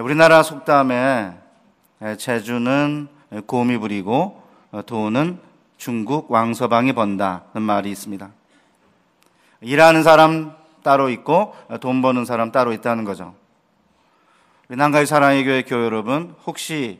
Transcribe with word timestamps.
우리나라 0.00 0.42
속담에 0.42 1.34
제주는 2.18 3.06
곰이 3.46 3.78
부리고 3.78 4.42
돈은 4.86 5.38
중국 5.76 6.32
왕서방이 6.32 6.94
번다는 6.94 7.62
말이 7.62 7.92
있습니다. 7.92 8.28
일하는 9.60 10.02
사람 10.02 10.56
따로 10.82 11.10
있고 11.10 11.54
돈 11.80 12.02
버는 12.02 12.24
사람 12.24 12.50
따로 12.50 12.72
있다는 12.72 13.04
거죠. 13.04 13.36
우리 14.68 14.76
난가의 14.76 15.06
사랑의 15.06 15.44
교회 15.44 15.62
교회 15.62 15.84
여러분, 15.84 16.34
혹시 16.44 16.98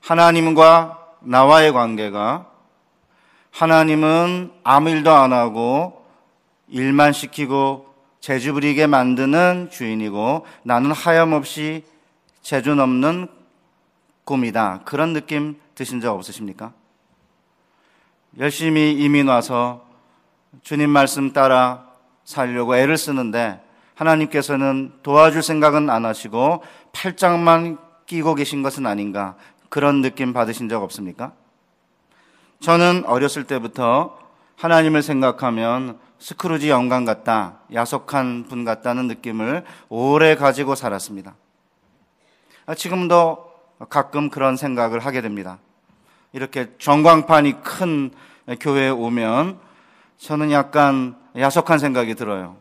하나님과 0.00 0.98
나와의 1.20 1.72
관계가 1.72 2.46
하나님은 3.52 4.52
아무 4.64 4.90
일도 4.90 5.12
안 5.12 5.32
하고 5.32 6.04
일만 6.66 7.12
시키고 7.12 7.93
재주 8.24 8.54
부리게 8.54 8.86
만드는 8.86 9.68
주인이고 9.70 10.46
나는 10.62 10.92
하염없이 10.92 11.84
재주 12.40 12.74
넘는 12.74 13.28
꿈이다. 14.24 14.80
그런 14.86 15.12
느낌 15.12 15.60
드신 15.74 16.00
적 16.00 16.14
없으십니까? 16.14 16.72
열심히 18.38 18.94
이민 18.94 19.28
와서 19.28 19.84
주님 20.62 20.88
말씀 20.88 21.34
따라 21.34 21.86
살려고 22.24 22.74
애를 22.76 22.96
쓰는데 22.96 23.62
하나님께서는 23.94 24.94
도와줄 25.02 25.42
생각은 25.42 25.90
안 25.90 26.06
하시고 26.06 26.62
팔짱만 26.92 27.76
끼고 28.06 28.36
계신 28.36 28.62
것은 28.62 28.86
아닌가 28.86 29.36
그런 29.68 30.00
느낌 30.00 30.32
받으신 30.32 30.70
적 30.70 30.82
없습니까? 30.82 31.34
저는 32.60 33.04
어렸을 33.04 33.44
때부터 33.44 34.18
하나님을 34.56 35.02
생각하면 35.02 35.98
스크루지 36.24 36.70
영감 36.70 37.04
같다, 37.04 37.58
야속한 37.70 38.46
분 38.48 38.64
같다는 38.64 39.08
느낌을 39.08 39.62
오래 39.90 40.36
가지고 40.36 40.74
살았습니다. 40.74 41.34
지금도 42.78 43.52
가끔 43.90 44.30
그런 44.30 44.56
생각을 44.56 45.00
하게 45.00 45.20
됩니다. 45.20 45.58
이렇게 46.32 46.70
전광판이 46.78 47.60
큰 47.60 48.10
교회에 48.58 48.88
오면 48.88 49.58
저는 50.16 50.50
약간 50.50 51.14
야속한 51.36 51.78
생각이 51.78 52.14
들어요. 52.14 52.56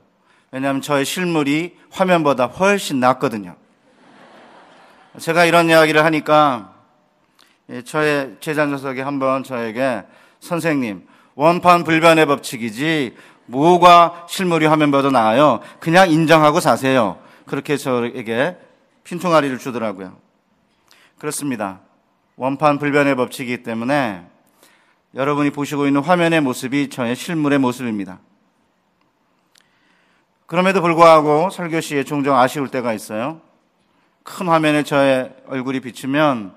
왜냐하면 0.52 0.82
저의 0.82 1.06
실물이 1.06 1.78
화면보다 1.90 2.48
훨씬 2.48 3.00
낫거든요. 3.00 3.56
제가 5.20 5.46
이런 5.46 5.70
이야기를 5.70 6.04
하니까 6.04 6.74
저의 7.86 8.36
제자 8.42 8.66
녀석이 8.66 9.00
한번 9.00 9.46
저에게 9.46 10.04
선생님, 10.42 11.08
원판 11.36 11.84
불변의 11.84 12.28
법칙이지 12.28 13.16
뭐가 13.46 14.26
실물이 14.30 14.66
화면보다 14.66 15.10
나아요. 15.12 15.60
그냥 15.80 16.10
인정하고 16.10 16.60
사세요. 16.60 17.20
그렇게 17.46 17.78
저에게 17.78 18.58
핀퉁아리를 19.04 19.58
주더라고요. 19.60 20.16
그렇습니다. 21.20 21.80
원판 22.36 22.80
불변의 22.80 23.16
법칙이기 23.16 23.64
때문에 23.64 24.26
여러분이 25.16 25.52
보시고 25.52 25.86
있는 25.88 26.02
화면의 26.02 26.42
모습이 26.42 26.90
저의 26.90 27.16
실물의 27.16 27.60
모습입니다. 27.60 28.20
그럼에도 30.46 30.82
불구하고 30.82 31.50
설교 31.50 31.82
시에 31.82 32.04
종종 32.04 32.38
아쉬울 32.38 32.70
때가 32.70 32.94
있어요. 32.94 33.42
큰 34.24 34.48
화면에 34.48 34.84
저의 34.84 35.34
얼굴이 35.48 35.82
비치면 35.82 36.54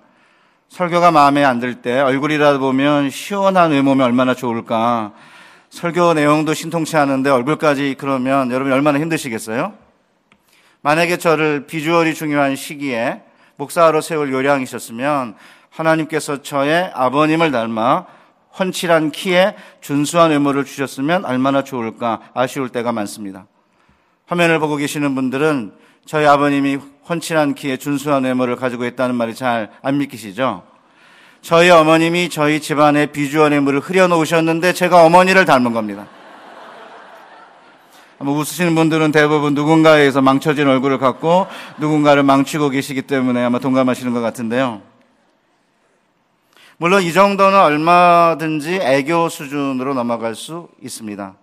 설교가 0.68 1.10
마음에 1.10 1.44
안 1.44 1.60
들 1.60 1.80
때 1.82 2.00
얼굴이라도 2.00 2.58
보면 2.58 3.10
시원한 3.10 3.70
외모면 3.72 4.06
얼마나 4.06 4.34
좋을까. 4.34 5.12
설교 5.70 6.14
내용도 6.14 6.54
신통치 6.54 6.96
않은데 6.96 7.30
얼굴까지 7.30 7.96
그러면 7.98 8.50
여러분 8.50 8.72
얼마나 8.72 8.98
힘드시겠어요? 8.98 9.74
만약에 10.82 11.16
저를 11.16 11.66
비주얼이 11.66 12.14
중요한 12.14 12.56
시기에 12.56 13.22
목사로 13.56 14.00
세울 14.00 14.32
요량이셨으면 14.32 15.34
하나님께서 15.70 16.42
저의 16.42 16.90
아버님을 16.94 17.50
닮아 17.50 18.06
헌칠한 18.58 19.10
키에 19.10 19.54
준수한 19.80 20.30
외모를 20.30 20.64
주셨으면 20.64 21.24
얼마나 21.24 21.62
좋을까 21.62 22.20
아쉬울 22.32 22.70
때가 22.70 22.92
많습니다. 22.92 23.46
화면을 24.26 24.58
보고 24.58 24.76
계시는 24.76 25.14
분들은 25.14 25.72
저희 26.06 26.24
아버님이 26.26 26.78
헌칠한 27.08 27.54
키에 27.54 27.76
준수한 27.76 28.24
외모를 28.24 28.56
가지고 28.56 28.86
있다는 28.86 29.14
말이 29.14 29.34
잘 29.34 29.70
안 29.82 29.98
믿기시죠? 29.98 30.62
저희 31.46 31.70
어머님이 31.70 32.28
저희 32.28 32.60
집안의 32.60 33.12
비주얼의 33.12 33.60
물을 33.60 33.78
흐려놓으셨는데 33.78 34.72
제가 34.72 35.04
어머니를 35.04 35.44
닮은 35.44 35.72
겁니다. 35.72 36.08
웃으시는 38.18 38.74
분들은 38.74 39.12
대부분 39.12 39.54
누군가에서 39.54 40.22
망쳐진 40.22 40.66
얼굴을 40.66 40.98
갖고 40.98 41.46
누군가를 41.78 42.24
망치고 42.24 42.70
계시기 42.70 43.02
때문에 43.02 43.44
아마 43.44 43.60
동감하시는 43.60 44.12
것 44.12 44.20
같은데요. 44.22 44.82
물론 46.78 47.04
이 47.04 47.12
정도는 47.12 47.56
얼마든지 47.56 48.80
애교 48.82 49.28
수준으로 49.28 49.94
넘어갈 49.94 50.34
수 50.34 50.66
있습니다. 50.82 51.36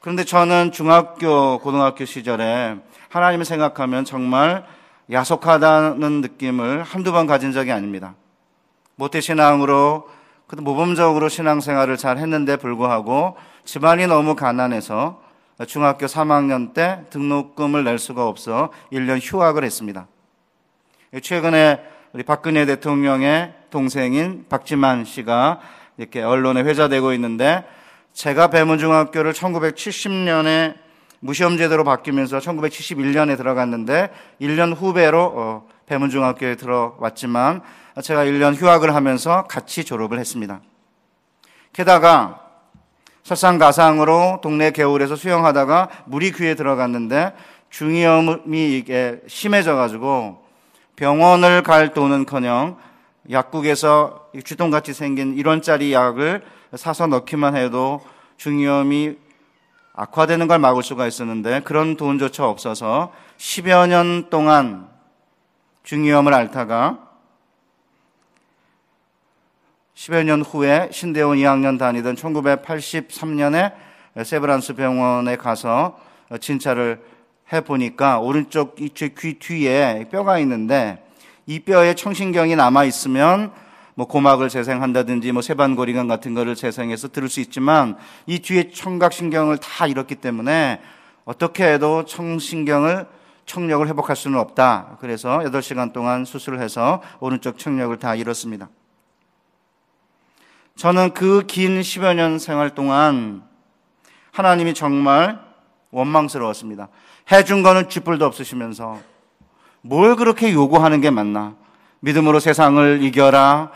그런데 0.00 0.24
저는 0.24 0.72
중학교, 0.72 1.58
고등학교 1.60 2.04
시절에 2.04 2.76
하나님을 3.08 3.46
생각하면 3.46 4.04
정말 4.04 4.66
야속하다는 5.10 6.20
느낌을 6.20 6.82
한두 6.82 7.12
번 7.12 7.26
가진 7.26 7.52
적이 7.52 7.72
아닙니다. 7.72 8.14
모태신앙으로, 8.98 10.08
모범적으로 10.58 11.28
신앙생활을 11.28 11.96
잘 11.96 12.18
했는데 12.18 12.56
불구하고 12.56 13.36
집안이 13.64 14.06
너무 14.06 14.34
가난해서 14.34 15.22
중학교 15.66 16.06
3학년 16.06 16.72
때 16.72 17.04
등록금을 17.10 17.84
낼 17.84 17.98
수가 17.98 18.26
없어 18.26 18.70
1년 18.92 19.18
휴학을 19.20 19.64
했습니다. 19.64 20.06
최근에 21.22 21.80
우리 22.12 22.22
박근혜 22.22 22.64
대통령의 22.64 23.54
동생인 23.70 24.46
박지만 24.48 25.04
씨가 25.04 25.60
이렇게 25.96 26.22
언론에 26.22 26.62
회자되고 26.62 27.12
있는데 27.14 27.64
제가 28.12 28.48
배문중학교를 28.48 29.32
1970년에 29.32 30.74
무시험제도로 31.20 31.84
바뀌면서 31.84 32.38
1971년에 32.38 33.36
들어갔는데 33.36 34.10
1년 34.40 34.74
후배로 34.74 35.32
어, 35.36 35.68
배문중학교에 35.86 36.54
들어왔지만 36.56 37.62
제가 38.02 38.24
1년 38.24 38.54
휴학을 38.54 38.94
하면서 38.94 39.44
같이 39.44 39.84
졸업을 39.84 40.18
했습니다. 40.18 40.60
게다가 41.72 42.40
설상가상으로 43.24 44.40
동네 44.42 44.70
개울에서 44.70 45.16
수영하다가 45.16 45.88
물이 46.06 46.32
귀에 46.32 46.54
들어갔는데 46.54 47.34
중이염이 47.70 48.76
이게 48.76 49.20
심해져 49.26 49.74
가지고 49.74 50.42
병원을 50.96 51.62
갈 51.62 51.92
돈은커녕 51.92 52.78
약국에서 53.30 54.30
주동같이 54.44 54.94
생긴 54.94 55.36
1원짜리 55.36 55.92
약을 55.92 56.42
사서 56.74 57.06
넣기만 57.06 57.56
해도 57.56 58.00
중이염이 58.38 59.16
악화되는 59.92 60.46
걸 60.46 60.58
막을 60.58 60.82
수가 60.82 61.06
있었는데 61.06 61.60
그런 61.60 61.96
돈조차 61.96 62.48
없어서 62.48 63.12
10여 63.36 63.88
년 63.88 64.30
동안 64.30 64.88
중이염을 65.82 66.32
앓다가 66.32 67.07
10여 69.98 70.22
년 70.22 70.42
후에 70.42 70.90
신대원 70.92 71.38
2학년 71.38 71.76
다니던 71.76 72.14
1983년에 72.14 73.72
세브란스 74.24 74.74
병원에 74.74 75.36
가서 75.36 75.98
진찰을 76.40 77.02
해보니까 77.52 78.20
오른쪽 78.20 78.80
이쪽 78.80 79.16
귀 79.16 79.40
뒤에 79.40 80.06
뼈가 80.08 80.38
있는데 80.38 81.04
이 81.46 81.58
뼈에 81.58 81.94
청신경이 81.94 82.54
남아 82.54 82.84
있으면 82.84 83.50
뭐 83.96 84.06
고막을 84.06 84.48
재생한다든지 84.48 85.32
뭐 85.32 85.42
세반고리관 85.42 86.06
같은 86.06 86.32
거를 86.32 86.54
재생해서 86.54 87.08
들을 87.08 87.28
수 87.28 87.40
있지만 87.40 87.96
이 88.26 88.38
뒤에 88.38 88.70
청각신경을 88.70 89.58
다 89.58 89.88
잃었기 89.88 90.14
때문에 90.14 90.80
어떻게 91.24 91.72
해도 91.72 92.04
청신경을 92.04 93.04
청력을 93.46 93.88
회복할 93.88 94.14
수는 94.14 94.38
없다. 94.38 94.98
그래서 95.00 95.40
8시간 95.40 95.92
동안 95.92 96.24
수술을 96.24 96.60
해서 96.60 97.02
오른쪽 97.18 97.58
청력을 97.58 97.96
다 97.98 98.14
잃었습니다. 98.14 98.68
저는 100.78 101.12
그 101.12 101.42
긴 101.44 101.80
10여 101.80 102.14
년 102.14 102.38
생활 102.38 102.70
동안 102.70 103.42
하나님이 104.30 104.74
정말 104.74 105.40
원망스러웠습니다. 105.90 106.88
해준 107.32 107.64
거는 107.64 107.88
쥐뿔도 107.88 108.24
없으시면서 108.24 109.00
뭘 109.80 110.14
그렇게 110.14 110.52
요구하는 110.52 111.00
게 111.00 111.10
맞나? 111.10 111.56
믿음으로 111.98 112.38
세상을 112.38 113.02
이겨라. 113.02 113.72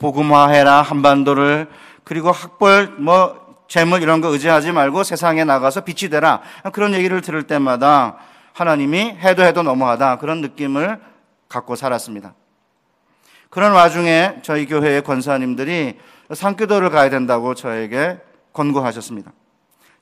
복음화해라. 0.00 0.82
한반도를. 0.82 1.68
그리고 2.02 2.32
학벌, 2.32 2.96
뭐, 2.98 3.64
재물 3.68 4.02
이런 4.02 4.20
거 4.20 4.28
의지하지 4.28 4.72
말고 4.72 5.04
세상에 5.04 5.44
나가서 5.44 5.82
빛이 5.82 6.10
되라. 6.10 6.40
그런 6.72 6.94
얘기를 6.94 7.20
들을 7.20 7.44
때마다 7.44 8.16
하나님이 8.54 9.18
해도 9.20 9.44
해도 9.44 9.62
너무하다. 9.62 10.18
그런 10.18 10.40
느낌을 10.40 11.00
갖고 11.48 11.76
살았습니다. 11.76 12.34
그런 13.50 13.70
와중에 13.70 14.38
저희 14.42 14.66
교회의 14.66 15.02
권사님들이 15.04 15.98
상교도를 16.32 16.90
가야 16.90 17.10
된다고 17.10 17.54
저에게 17.54 18.18
권고하셨습니다. 18.52 19.32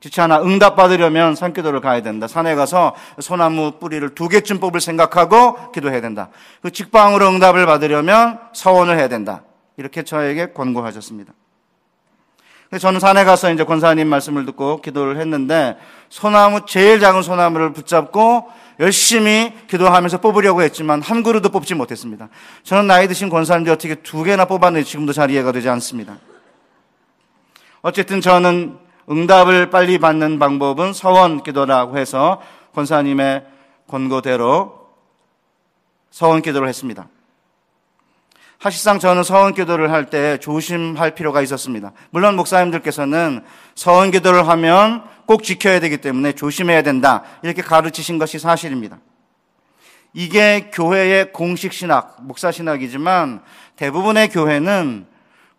지치 0.00 0.20
않아 0.20 0.42
응답받으려면 0.42 1.34
산기도를 1.34 1.80
가야 1.80 2.02
된다. 2.02 2.28
산에 2.28 2.54
가서 2.54 2.94
소나무 3.18 3.78
뿌리를 3.80 4.14
두 4.14 4.28
개쯤 4.28 4.60
뽑을 4.60 4.80
생각하고 4.80 5.72
기도해야 5.72 6.00
된다. 6.00 6.28
그 6.62 6.70
직방으로 6.70 7.28
응답을 7.28 7.66
받으려면 7.66 8.38
서원을 8.52 8.96
해야 8.96 9.08
된다. 9.08 9.42
이렇게 9.76 10.04
저에게 10.04 10.52
권고하셨습니다. 10.52 11.32
저는 12.78 13.00
산에 13.00 13.24
가서 13.24 13.50
이제 13.50 13.64
권사님 13.64 14.06
말씀을 14.08 14.44
듣고 14.44 14.82
기도를 14.82 15.18
했는데 15.18 15.78
소나무 16.10 16.66
제일 16.66 17.00
작은 17.00 17.22
소나무를 17.22 17.72
붙잡고 17.72 18.50
열심히 18.80 19.52
기도하면서 19.66 20.20
뽑으려고 20.20 20.62
했지만 20.62 21.02
한 21.02 21.22
그루도 21.22 21.48
뽑지 21.48 21.74
못했습니다. 21.74 22.28
저는 22.62 22.86
나이 22.86 23.08
드신 23.08 23.28
권사님들 23.28 23.72
어떻게 23.72 23.96
두 23.96 24.22
개나 24.22 24.44
뽑았는지 24.44 24.88
지금도 24.88 25.12
잘 25.12 25.30
이해가 25.30 25.52
되지 25.52 25.68
않습니다. 25.68 26.18
어쨌든 27.82 28.20
저는 28.20 28.78
응답을 29.10 29.70
빨리 29.70 29.98
받는 29.98 30.38
방법은 30.38 30.92
서원 30.92 31.42
기도라고 31.42 31.98
해서 31.98 32.40
권사님의 32.74 33.44
권고대로 33.88 34.86
서원 36.10 36.42
기도를 36.42 36.68
했습니다. 36.68 37.08
사실상 38.60 38.98
저는 38.98 39.22
서원 39.22 39.54
기도를 39.54 39.92
할 39.92 40.06
때 40.06 40.36
조심할 40.38 41.14
필요가 41.14 41.42
있었습니다. 41.42 41.92
물론 42.10 42.34
목사님들께서는 42.34 43.44
서원 43.76 44.10
기도를 44.10 44.48
하면 44.48 45.04
꼭 45.26 45.44
지켜야 45.44 45.78
되기 45.78 45.98
때문에 45.98 46.32
조심해야 46.32 46.82
된다. 46.82 47.22
이렇게 47.42 47.62
가르치신 47.62 48.18
것이 48.18 48.38
사실입니다. 48.40 48.98
이게 50.12 50.70
교회의 50.72 51.32
공식 51.32 51.72
신학, 51.72 52.16
목사 52.22 52.50
신학이지만 52.50 53.42
대부분의 53.76 54.30
교회는 54.30 55.06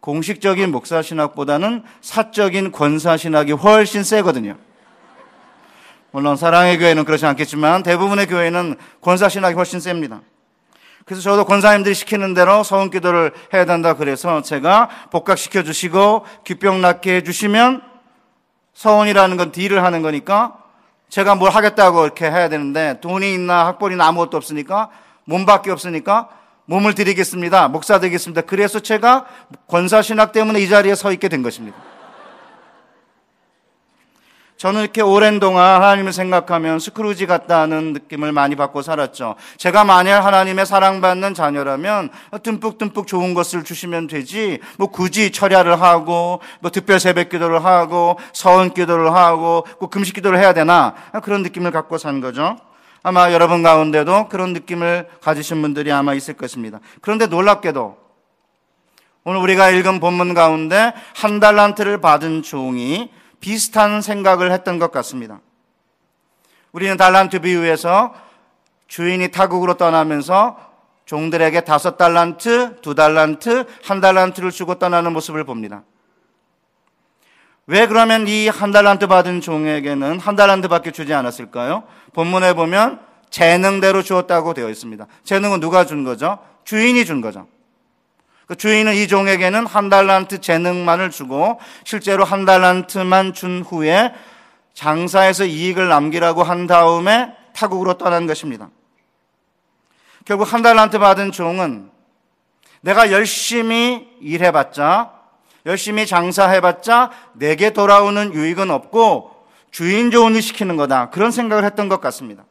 공식적인 0.01 0.71
목사 0.71 1.01
신학보다는 1.01 1.83
사적인 2.01 2.71
권사 2.71 3.15
신학이 3.15 3.53
훨씬 3.53 4.03
세거든요. 4.03 4.57
물론 6.11 6.35
사랑의 6.35 6.79
교회는 6.79 7.05
그렇지 7.05 7.25
않겠지만 7.27 7.83
대부분의 7.83 8.27
교회는 8.27 8.75
권사 9.01 9.29
신학이 9.29 9.55
훨씬 9.55 9.79
셉니다. 9.79 10.21
그래서 11.05 11.21
저도 11.21 11.45
권사님들이 11.45 11.95
시키는 11.95 12.33
대로 12.33 12.63
서원 12.63 12.89
기도를 12.89 13.33
해야 13.53 13.65
된다 13.65 13.93
그래서 13.95 14.41
제가 14.41 14.89
복각시켜 15.11 15.63
주시고 15.63 16.25
귀병 16.43 16.81
낫게 16.81 17.15
해 17.15 17.23
주시면 17.23 17.81
서원이라는 18.73 19.37
건 19.37 19.51
딜을 19.51 19.83
하는 19.83 20.01
거니까 20.01 20.57
제가 21.09 21.35
뭘 21.35 21.51
하겠다고 21.51 22.05
이렇게 22.05 22.25
해야 22.25 22.49
되는데 22.49 22.99
돈이 23.01 23.33
있나 23.33 23.65
학벌이나 23.67 24.05
아무것도 24.07 24.37
없으니까 24.37 24.89
몸밖에 25.25 25.71
없으니까 25.71 26.29
몸을 26.65 26.93
드리겠습니다. 26.93 27.67
목사 27.67 27.99
되겠습니다. 27.99 28.41
그래서 28.41 28.79
제가 28.79 29.25
권사신학 29.67 30.31
때문에 30.31 30.61
이 30.61 30.69
자리에 30.69 30.93
서 30.93 31.11
있게 31.11 31.27
된 31.27 31.41
것입니다. 31.41 31.88
저는 34.59 34.81
이렇게 34.81 35.01
오랜 35.01 35.39
동안 35.39 35.81
하나님을 35.81 36.11
생각하면 36.11 36.79
스크루지 36.79 37.27
같다는 37.27 37.93
느낌을 37.93 38.33
많이 38.33 38.57
받고 38.57 38.81
살았죠. 38.81 39.35
제가 39.55 39.85
만약 39.85 40.25
하나님의 40.25 40.65
사랑받는 40.65 41.33
자녀라면 41.33 42.09
듬뿍듬뿍 42.43 43.07
좋은 43.07 43.33
것을 43.33 43.63
주시면 43.63 44.07
되지, 44.07 44.59
뭐 44.77 44.87
굳이 44.87 45.31
철야를 45.31 45.81
하고, 45.81 46.41
뭐 46.59 46.71
특별 46.71 46.99
새벽 46.99 47.29
기도를 47.29 47.63
하고, 47.63 48.19
서은 48.33 48.73
기도를 48.73 49.13
하고, 49.13 49.65
꼭 49.79 49.91
금식 49.91 50.15
기도를 50.15 50.39
해야 50.39 50.51
되나? 50.51 50.93
그런 51.23 51.41
느낌을 51.41 51.71
갖고 51.71 51.97
산 51.97 52.19
거죠. 52.19 52.57
아마 53.01 53.31
여러분 53.31 53.63
가운데도 53.63 54.27
그런 54.27 54.51
느낌을 54.51 55.07
가지신 55.21 55.61
분들이 55.61 55.89
아마 55.93 56.13
있을 56.13 56.33
것입니다. 56.33 56.81
그런데 56.99 57.27
놀랍게도 57.27 57.95
오늘 59.23 59.39
우리가 59.39 59.69
읽은 59.69 60.01
본문 60.01 60.33
가운데 60.33 60.91
한 61.15 61.39
달란트를 61.39 62.01
받은 62.01 62.43
종이 62.43 63.09
비슷한 63.39 64.01
생각을 64.01 64.51
했던 64.51 64.79
것 64.79 64.91
같습니다. 64.91 65.39
우리는 66.71 66.97
달란트 66.97 67.39
비유에서 67.39 68.13
주인이 68.87 69.29
타국으로 69.31 69.75
떠나면서 69.75 70.57
종들에게 71.05 71.61
다섯 71.61 71.97
달란트, 71.97 72.81
두 72.81 72.93
달란트, 72.93 73.65
한 73.83 74.01
달란트를 74.01 74.51
주고 74.51 74.75
떠나는 74.75 75.13
모습을 75.13 75.43
봅니다. 75.43 75.83
왜 77.65 77.87
그러면 77.87 78.27
이 78.27 78.47
한 78.47 78.71
달란트 78.71 79.07
받은 79.07 79.41
종에게는 79.41 80.19
한 80.19 80.35
달란트밖에 80.35 80.91
주지 80.91 81.13
않았을까요? 81.13 81.83
본문에 82.13 82.53
보면 82.53 82.99
재능대로 83.29 84.01
주었다고 84.01 84.55
되어 84.55 84.69
있습니다. 84.69 85.05
재능은 85.23 85.59
누가 85.59 85.85
준 85.85 86.03
거죠? 86.03 86.39
주인이 86.63 87.05
준 87.05 87.21
거죠. 87.21 87.47
그 88.49 88.55
주인은 88.55 88.95
이 88.95 89.07
종에게는 89.07 89.67
한 89.67 89.89
달란트 89.89 90.41
재능만을 90.41 91.11
주고 91.11 91.59
실제로 91.83 92.25
한 92.25 92.45
달란트만 92.45 93.35
준 93.35 93.61
후에 93.61 94.11
장사에서 94.73 95.45
이익을 95.45 95.87
남기라고 95.87 96.41
한 96.41 96.65
다음에 96.65 97.31
타국으로 97.53 97.99
떠난 97.99 98.25
것입니다. 98.25 98.71
결국 100.25 100.51
한 100.51 100.63
달란트 100.63 100.97
받은 100.97 101.31
종은 101.31 101.91
내가 102.81 103.11
열심히 103.11 104.07
일해봤자, 104.19 105.11
열심히 105.67 106.07
장사해봤자 106.07 107.11
내게 107.33 107.69
돌아오는 107.69 108.33
유익은 108.33 108.71
없고 108.71 109.45
주인 109.69 110.09
좋은 110.09 110.33
일 110.33 110.41
시키는 110.41 110.75
거다. 110.75 111.11
그런 111.11 111.29
생각을 111.29 111.65
했던 111.65 111.87
것 111.87 112.01
같습니다. 112.01 112.45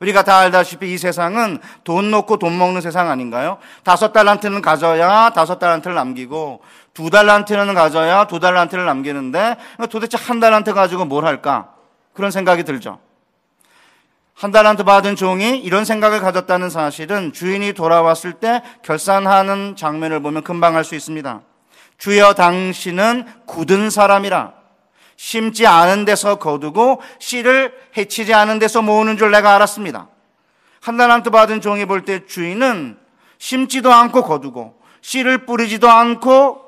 우리가 0.00 0.22
다 0.22 0.38
알다시피 0.38 0.94
이 0.94 0.98
세상은 0.98 1.58
돈 1.84 2.10
놓고 2.10 2.38
돈 2.38 2.56
먹는 2.56 2.80
세상 2.80 3.10
아닌가요? 3.10 3.58
다섯 3.84 4.12
달란트는 4.12 4.62
가져야 4.62 5.30
다섯 5.30 5.58
달란트를 5.58 5.94
남기고 5.94 6.62
두 6.94 7.10
달란트는 7.10 7.74
가져야 7.74 8.26
두 8.26 8.40
달란트를 8.40 8.86
남기는데 8.86 9.56
도대체 9.90 10.16
한 10.16 10.40
달란트 10.40 10.72
가지고 10.72 11.04
뭘 11.04 11.26
할까? 11.26 11.74
그런 12.14 12.30
생각이 12.30 12.64
들죠. 12.64 12.98
한 14.34 14.50
달란트 14.52 14.84
받은 14.84 15.16
종이 15.16 15.58
이런 15.58 15.84
생각을 15.84 16.20
가졌다는 16.20 16.70
사실은 16.70 17.34
주인이 17.34 17.74
돌아왔을 17.74 18.32
때 18.32 18.62
결산하는 18.82 19.76
장면을 19.76 20.20
보면 20.20 20.42
금방 20.44 20.76
알 20.76 20.84
수 20.84 20.94
있습니다. 20.94 21.42
주여 21.98 22.32
당신은 22.32 23.26
굳은 23.46 23.90
사람이라 23.90 24.59
심지 25.22 25.66
않은 25.66 26.06
데서 26.06 26.36
거두고 26.36 27.02
씨를 27.18 27.74
해치지 27.94 28.32
않은 28.32 28.58
데서 28.58 28.80
모으는 28.80 29.18
줄 29.18 29.30
내가 29.30 29.54
알았습니다. 29.54 30.08
한달한테 30.80 31.28
받은 31.28 31.60
종이 31.60 31.84
볼 31.84 32.06
때 32.06 32.24
주인은 32.24 32.96
심지도 33.36 33.92
않고 33.92 34.22
거두고 34.22 34.80
씨를 35.02 35.44
뿌리지도 35.44 35.90
않고 35.90 36.62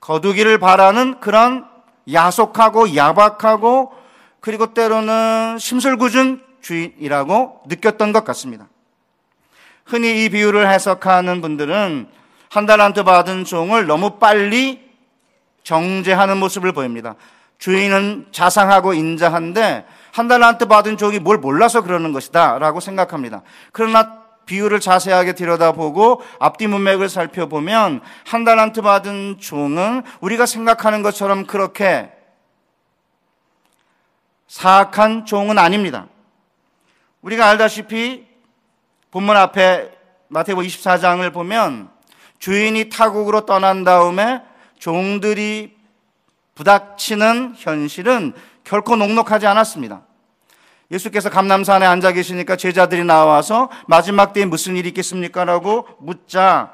거두기를 0.00 0.58
바라는 0.58 1.20
그런 1.20 1.66
야속하고 2.12 2.94
야박하고 2.94 3.94
그리고 4.40 4.74
때로는 4.74 5.56
심술궂은 5.58 6.42
주인이라고 6.60 7.62
느꼈던 7.68 8.12
것 8.12 8.22
같습니다. 8.26 8.68
흔히 9.86 10.26
이 10.26 10.28
비유를 10.28 10.70
해석하는 10.70 11.40
분들은 11.40 12.06
한 12.50 12.66
달한테 12.66 13.02
받은 13.02 13.46
종을 13.46 13.86
너무 13.86 14.18
빨리 14.18 14.92
정죄하는 15.64 16.36
모습을 16.36 16.72
보입니다. 16.72 17.14
주인은 17.62 18.26
자상하고 18.32 18.92
인자한데 18.92 19.86
한 20.10 20.26
달란트 20.26 20.66
받은 20.66 20.96
종이 20.96 21.20
뭘 21.20 21.38
몰라서 21.38 21.82
그러는 21.82 22.12
것이다 22.12 22.58
라고 22.58 22.80
생각합니다. 22.80 23.42
그러나 23.70 24.24
비유를 24.46 24.80
자세하게 24.80 25.34
들여다보고 25.34 26.22
앞뒤 26.40 26.66
문맥을 26.66 27.08
살펴보면 27.08 28.00
한 28.26 28.42
달란트 28.42 28.82
받은 28.82 29.36
종은 29.38 30.02
우리가 30.20 30.44
생각하는 30.44 31.02
것처럼 31.02 31.46
그렇게 31.46 32.10
사악한 34.48 35.24
종은 35.26 35.56
아닙니다. 35.56 36.08
우리가 37.20 37.48
알다시피 37.48 38.26
본문 39.12 39.36
앞에 39.36 39.88
마태복 40.26 40.64
24장을 40.64 41.32
보면 41.32 41.90
주인이 42.40 42.88
타국으로 42.88 43.46
떠난 43.46 43.84
다음에 43.84 44.42
종들이 44.80 45.80
부닥치는 46.62 47.54
현실은 47.56 48.32
결코 48.64 48.94
녹록하지 48.94 49.46
않았습니다. 49.46 50.02
예수께서 50.92 51.30
감남산에 51.30 51.84
앉아 51.86 52.12
계시니까 52.12 52.56
제자들이 52.56 53.04
나와서 53.04 53.68
마지막 53.86 54.32
때에 54.32 54.44
무슨 54.44 54.76
일이 54.76 54.90
있겠습니까? 54.90 55.44
라고 55.44 55.86
묻자 56.00 56.72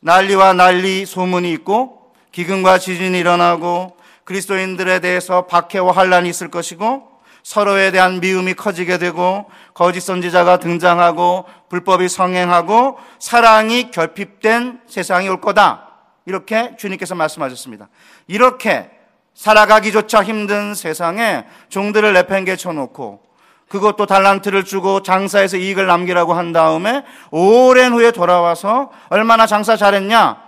난리와 0.00 0.54
난리 0.54 1.04
소문이 1.04 1.52
있고 1.52 2.12
기근과 2.32 2.78
지진이 2.78 3.18
일어나고 3.18 3.96
그리스도인들에 4.24 5.00
대해서 5.00 5.46
박해와 5.46 5.92
환란이 5.92 6.28
있을 6.30 6.48
것이고 6.48 7.10
서로에 7.42 7.90
대한 7.90 8.20
미움이 8.20 8.54
커지게 8.54 8.98
되고 8.98 9.50
거짓 9.74 10.00
선지자가 10.00 10.58
등장하고 10.58 11.44
불법이 11.68 12.08
성행하고 12.08 12.98
사랑이 13.18 13.90
결핍된 13.90 14.82
세상이 14.86 15.28
올 15.28 15.40
거다. 15.40 15.88
이렇게 16.24 16.76
주님께서 16.76 17.16
말씀하셨습니다. 17.16 17.88
이렇게 18.28 19.01
살아가기조차 19.34 20.22
힘든 20.22 20.74
세상에 20.74 21.44
종들을 21.68 22.12
내팽개 22.12 22.56
쳐 22.56 22.72
놓고 22.72 23.22
그것도 23.68 24.04
달란트를 24.04 24.64
주고 24.64 25.02
장사해서 25.02 25.56
이익을 25.56 25.86
남기라고 25.86 26.34
한 26.34 26.52
다음에 26.52 27.04
오랜 27.30 27.92
후에 27.94 28.10
돌아와서 28.10 28.90
얼마나 29.08 29.46
장사 29.46 29.76
잘했냐? 29.76 30.42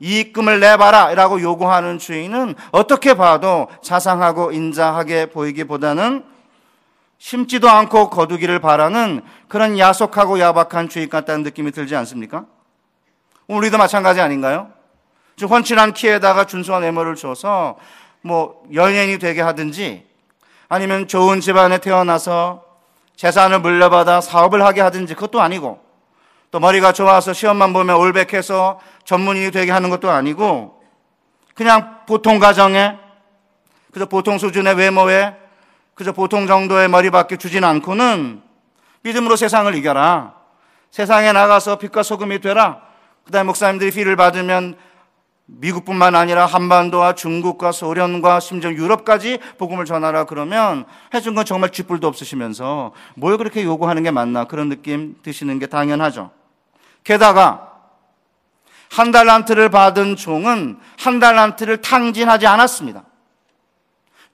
이익금을 0.00 0.60
내봐라 0.60 1.12
라고 1.14 1.40
요구하는 1.40 1.98
주인은 1.98 2.54
어떻게 2.70 3.14
봐도 3.14 3.66
자상하고 3.82 4.52
인자하게 4.52 5.26
보이기보다는 5.30 6.24
심지도 7.18 7.68
않고 7.68 8.10
거두기를 8.10 8.60
바라는 8.60 9.22
그런 9.48 9.76
야속하고 9.76 10.38
야박한 10.38 10.88
주인 10.88 11.08
같다는 11.08 11.42
느낌이 11.42 11.72
들지 11.72 11.96
않습니까? 11.96 12.44
우리도 13.48 13.76
마찬가지 13.76 14.20
아닌가요? 14.20 14.70
좀 15.34 15.48
훤칠한 15.48 15.94
키에다가 15.94 16.44
준수한 16.44 16.82
외모를 16.82 17.16
줘서 17.16 17.76
뭐 18.28 18.62
연예인이 18.74 19.18
되게 19.18 19.40
하든지 19.40 20.06
아니면 20.68 21.08
좋은 21.08 21.40
집안에 21.40 21.78
태어나서 21.78 22.62
재산을 23.16 23.60
물려받아 23.60 24.20
사업을 24.20 24.62
하게 24.62 24.82
하든지 24.82 25.14
그것도 25.14 25.40
아니고 25.40 25.82
또 26.50 26.60
머리가 26.60 26.92
좋아서 26.92 27.32
시험만 27.32 27.72
보면 27.72 27.96
올백해서 27.96 28.78
전문인이 29.04 29.50
되게 29.50 29.72
하는 29.72 29.88
것도 29.88 30.10
아니고 30.10 30.82
그냥 31.54 32.00
보통 32.06 32.38
가정에 32.38 32.96
그저 33.92 34.04
보통 34.04 34.36
수준의 34.36 34.74
외모에 34.74 35.34
그저 35.94 36.12
보통 36.12 36.46
정도의 36.46 36.88
머리밖에 36.88 37.38
주진 37.38 37.64
않고는 37.64 38.42
믿음으로 39.02 39.36
세상을 39.36 39.74
이겨라. 39.74 40.34
세상에 40.90 41.32
나가서 41.32 41.78
빛과 41.78 42.02
소금이 42.02 42.40
되라. 42.40 42.82
그 43.24 43.32
다음에 43.32 43.46
목사님들이 43.46 43.90
피를 43.90 44.16
받으면 44.16 44.76
미국뿐만 45.50 46.14
아니라 46.14 46.44
한반도와 46.44 47.14
중국과 47.14 47.72
소련과 47.72 48.38
심지어 48.38 48.70
유럽까지 48.70 49.38
복음을 49.56 49.86
전하라 49.86 50.24
그러면 50.24 50.84
해준 51.14 51.34
건 51.34 51.46
정말 51.46 51.70
쥐뿔도 51.70 52.06
없으시면서 52.06 52.92
뭘 53.16 53.38
그렇게 53.38 53.64
요구하는 53.64 54.02
게 54.02 54.10
맞나 54.10 54.44
그런 54.44 54.68
느낌 54.68 55.16
드시는 55.22 55.58
게 55.58 55.66
당연하죠. 55.66 56.30
게다가 57.02 57.72
한 58.90 59.10
달란트를 59.10 59.70
받은 59.70 60.16
종은 60.16 60.78
한 60.98 61.18
달란트를 61.18 61.78
탕진하지 61.80 62.46
않았습니다. 62.46 63.04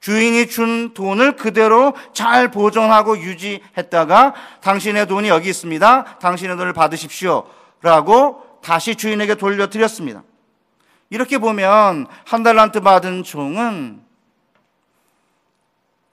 주인이 0.01 0.49
준 0.49 0.95
돈을 0.95 1.37
그대로 1.37 1.95
잘 2.13 2.51
보존하고 2.51 3.19
유지했다가 3.19 4.35
당신의 4.61 5.07
돈이 5.07 5.29
여기 5.29 5.49
있습니다. 5.49 6.19
당신의 6.19 6.57
돈을 6.57 6.73
받으십시오. 6.73 7.47
라고 7.83 8.43
다시 8.63 8.97
주인에게 8.97 9.37
돌려드렸습니다. 9.37 10.23
이렇게 11.15 11.39
보면 11.39 12.09
한 12.25 12.43
달란트 12.43 12.81
받은 12.81 13.23
종은 13.23 14.03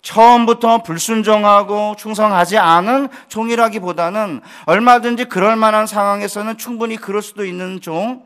처음부터 0.03 0.83
불순종하고 0.83 1.95
충성하지 1.97 2.59
않은 2.59 3.09
종이라기보다는 3.27 4.41
얼마든지 4.65 5.25
그럴 5.25 5.55
만한 5.55 5.87
상황에서는 5.87 6.55
충분히 6.59 6.97
그럴 6.97 7.23
수도 7.23 7.45
있는 7.45 7.81
종, 7.81 8.23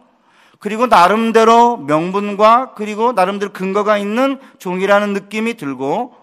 그리고 0.59 0.87
나름대로 0.87 1.77
명분과 1.77 2.73
그리고 2.75 3.13
나름대로 3.13 3.53
근거가 3.53 3.97
있는 3.97 4.37
종이라는 4.59 5.13
느낌이 5.13 5.53
들고 5.53 6.13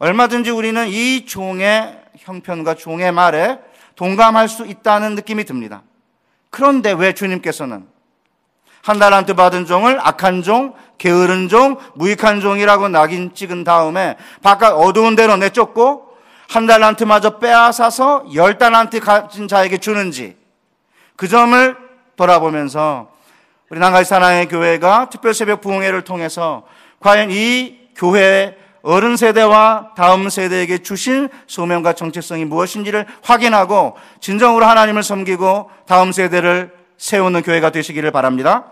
얼마든지 0.00 0.50
우리는 0.50 0.88
이 0.88 1.24
종의 1.24 2.00
형편과 2.18 2.74
종의 2.74 3.12
말에 3.12 3.60
동감할 3.94 4.48
수 4.48 4.66
있다는 4.66 5.14
느낌이 5.14 5.44
듭니다. 5.44 5.82
그런데 6.50 6.90
왜 6.90 7.12
주님께서는 7.12 7.99
한 8.82 8.98
달한테 8.98 9.34
받은 9.34 9.66
종을 9.66 9.98
악한 10.00 10.42
종, 10.42 10.74
게으른 10.98 11.48
종, 11.48 11.76
무익한 11.94 12.40
종이라고 12.40 12.88
낙인 12.88 13.34
찍은 13.34 13.64
다음에 13.64 14.16
바깥 14.42 14.72
어두운 14.74 15.16
데로 15.16 15.36
내쫓고 15.36 16.10
한 16.48 16.66
달란트마저 16.66 17.38
빼앗아서 17.38 18.24
열 18.34 18.58
달란트 18.58 19.00
가진 19.00 19.48
자에게 19.48 19.78
주는지 19.78 20.36
그 21.16 21.28
점을 21.28 21.76
돌아보면서 22.16 23.10
우리 23.70 23.78
난가지 23.78 24.08
사랑의 24.08 24.48
교회가 24.48 25.10
특별 25.10 25.32
새벽 25.32 25.60
부흥회를 25.60 26.02
통해서 26.02 26.64
과연 26.98 27.30
이 27.30 27.78
교회의 27.94 28.56
어른 28.82 29.16
세대와 29.16 29.90
다음 29.94 30.28
세대에게 30.28 30.78
주신 30.78 31.28
소명과 31.46 31.92
정체성이 31.92 32.46
무엇인지를 32.46 33.06
확인하고 33.22 33.96
진정으로 34.20 34.64
하나님을 34.64 35.02
섬기고 35.02 35.70
다음 35.86 36.12
세대를 36.12 36.79
세우는 37.00 37.42
교회가 37.42 37.70
되시기를 37.70 38.10
바랍니다. 38.10 38.64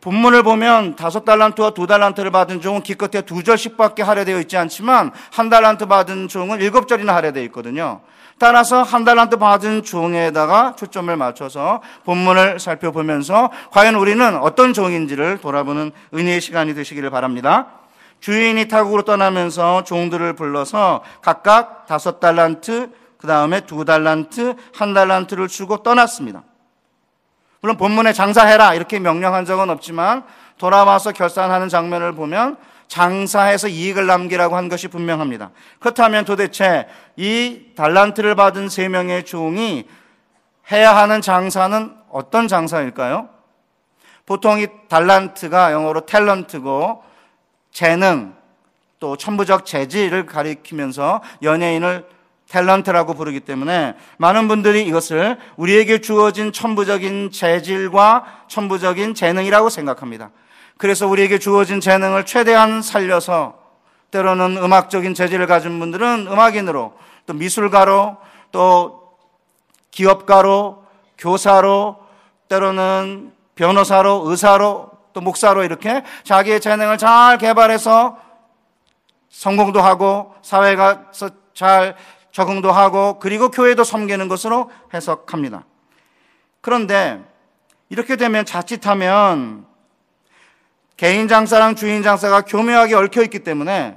본문을 0.00 0.42
보면 0.42 0.96
다섯 0.96 1.26
달란트와 1.26 1.72
두 1.72 1.86
달란트를 1.86 2.30
받은 2.30 2.62
종은 2.62 2.82
기껏해 2.82 3.20
두 3.22 3.44
절씩밖에 3.44 4.02
할애되어 4.02 4.40
있지 4.40 4.56
않지만 4.56 5.12
한 5.30 5.50
달란트 5.50 5.86
받은 5.86 6.28
종은 6.28 6.60
일곱 6.62 6.88
절이나 6.88 7.14
할애되어 7.14 7.42
있거든요. 7.44 8.00
따라서 8.38 8.82
한 8.82 9.04
달란트 9.04 9.36
받은 9.36 9.82
종에다가 9.82 10.74
초점을 10.76 11.14
맞춰서 11.14 11.82
본문을 12.04 12.58
살펴보면서 12.58 13.50
과연 13.70 13.94
우리는 13.94 14.38
어떤 14.38 14.72
종인지를 14.72 15.38
돌아보는 15.42 15.92
은혜의 16.14 16.40
시간이 16.40 16.74
되시기를 16.74 17.10
바랍니다. 17.10 17.66
주인이 18.20 18.68
타국으로 18.68 19.02
떠나면서 19.02 19.84
종들을 19.84 20.32
불러서 20.32 21.02
각각 21.20 21.84
다섯 21.86 22.20
달란트, 22.20 22.90
그 23.18 23.26
다음에 23.26 23.60
두 23.66 23.84
달란트, 23.84 24.54
한 24.74 24.94
달란트를 24.94 25.48
주고 25.48 25.82
떠났습니다. 25.82 26.42
물론 27.60 27.76
본문에 27.76 28.12
장사해라 28.12 28.74
이렇게 28.74 28.98
명령한 28.98 29.44
적은 29.44 29.70
없지만 29.70 30.24
돌아와서 30.58 31.12
결산하는 31.12 31.68
장면을 31.68 32.12
보면 32.12 32.56
장사해서 32.88 33.68
이익을 33.68 34.06
남기라고 34.06 34.56
한 34.56 34.68
것이 34.68 34.88
분명합니다. 34.88 35.50
그렇다면 35.78 36.24
도대체 36.24 36.88
이 37.16 37.66
달란트를 37.76 38.34
받은 38.34 38.68
세 38.68 38.88
명의 38.88 39.24
종이 39.24 39.86
해야 40.72 40.96
하는 40.96 41.20
장사는 41.20 41.94
어떤 42.10 42.48
장사일까요? 42.48 43.28
보통 44.26 44.60
이 44.60 44.66
달란트가 44.88 45.72
영어로 45.72 46.02
탤런트고 46.02 47.02
재능 47.70 48.34
또 48.98 49.16
천부적 49.16 49.64
재질을 49.64 50.26
가리키면서 50.26 51.22
연예인을 51.42 52.06
탤런트라고 52.50 53.16
부르기 53.16 53.40
때문에 53.40 53.94
많은 54.18 54.48
분들이 54.48 54.84
이것을 54.84 55.38
우리에게 55.56 56.00
주어진 56.00 56.52
천부적인 56.52 57.30
재질과 57.30 58.44
천부적인 58.48 59.14
재능이라고 59.14 59.70
생각합니다. 59.70 60.30
그래서 60.76 61.06
우리에게 61.06 61.38
주어진 61.38 61.80
재능을 61.80 62.26
최대한 62.26 62.82
살려서 62.82 63.58
때로는 64.10 64.56
음악적인 64.56 65.14
재질을 65.14 65.46
가진 65.46 65.78
분들은 65.78 66.26
음악인으로 66.26 66.94
또 67.26 67.32
미술가로 67.32 68.16
또 68.50 69.14
기업가로 69.92 70.84
교사로 71.18 71.98
때로는 72.48 73.32
변호사로 73.54 74.24
의사로 74.26 74.90
또 75.12 75.20
목사로 75.20 75.62
이렇게 75.64 76.02
자기의 76.24 76.60
재능을 76.60 76.98
잘 76.98 77.38
개발해서 77.38 78.18
성공도 79.28 79.80
하고 79.80 80.34
사회가서 80.42 81.30
잘 81.54 81.94
적응도 82.32 82.70
하고 82.70 83.18
그리고 83.18 83.50
교회도 83.50 83.84
섬기는 83.84 84.28
것으로 84.28 84.70
해석합니다. 84.94 85.64
그런데 86.60 87.20
이렇게 87.88 88.16
되면 88.16 88.44
자칫하면 88.44 89.66
개인 90.96 91.28
장사랑 91.28 91.76
주인 91.76 92.02
장사가 92.02 92.42
교묘하게 92.42 92.94
얽혀 92.94 93.22
있기 93.22 93.40
때문에 93.40 93.96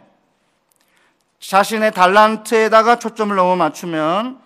자신의 1.39 1.91
달란트에다가 1.91 2.97
초점을 2.99 3.35
너무 3.35 3.57
맞추면 3.57 4.39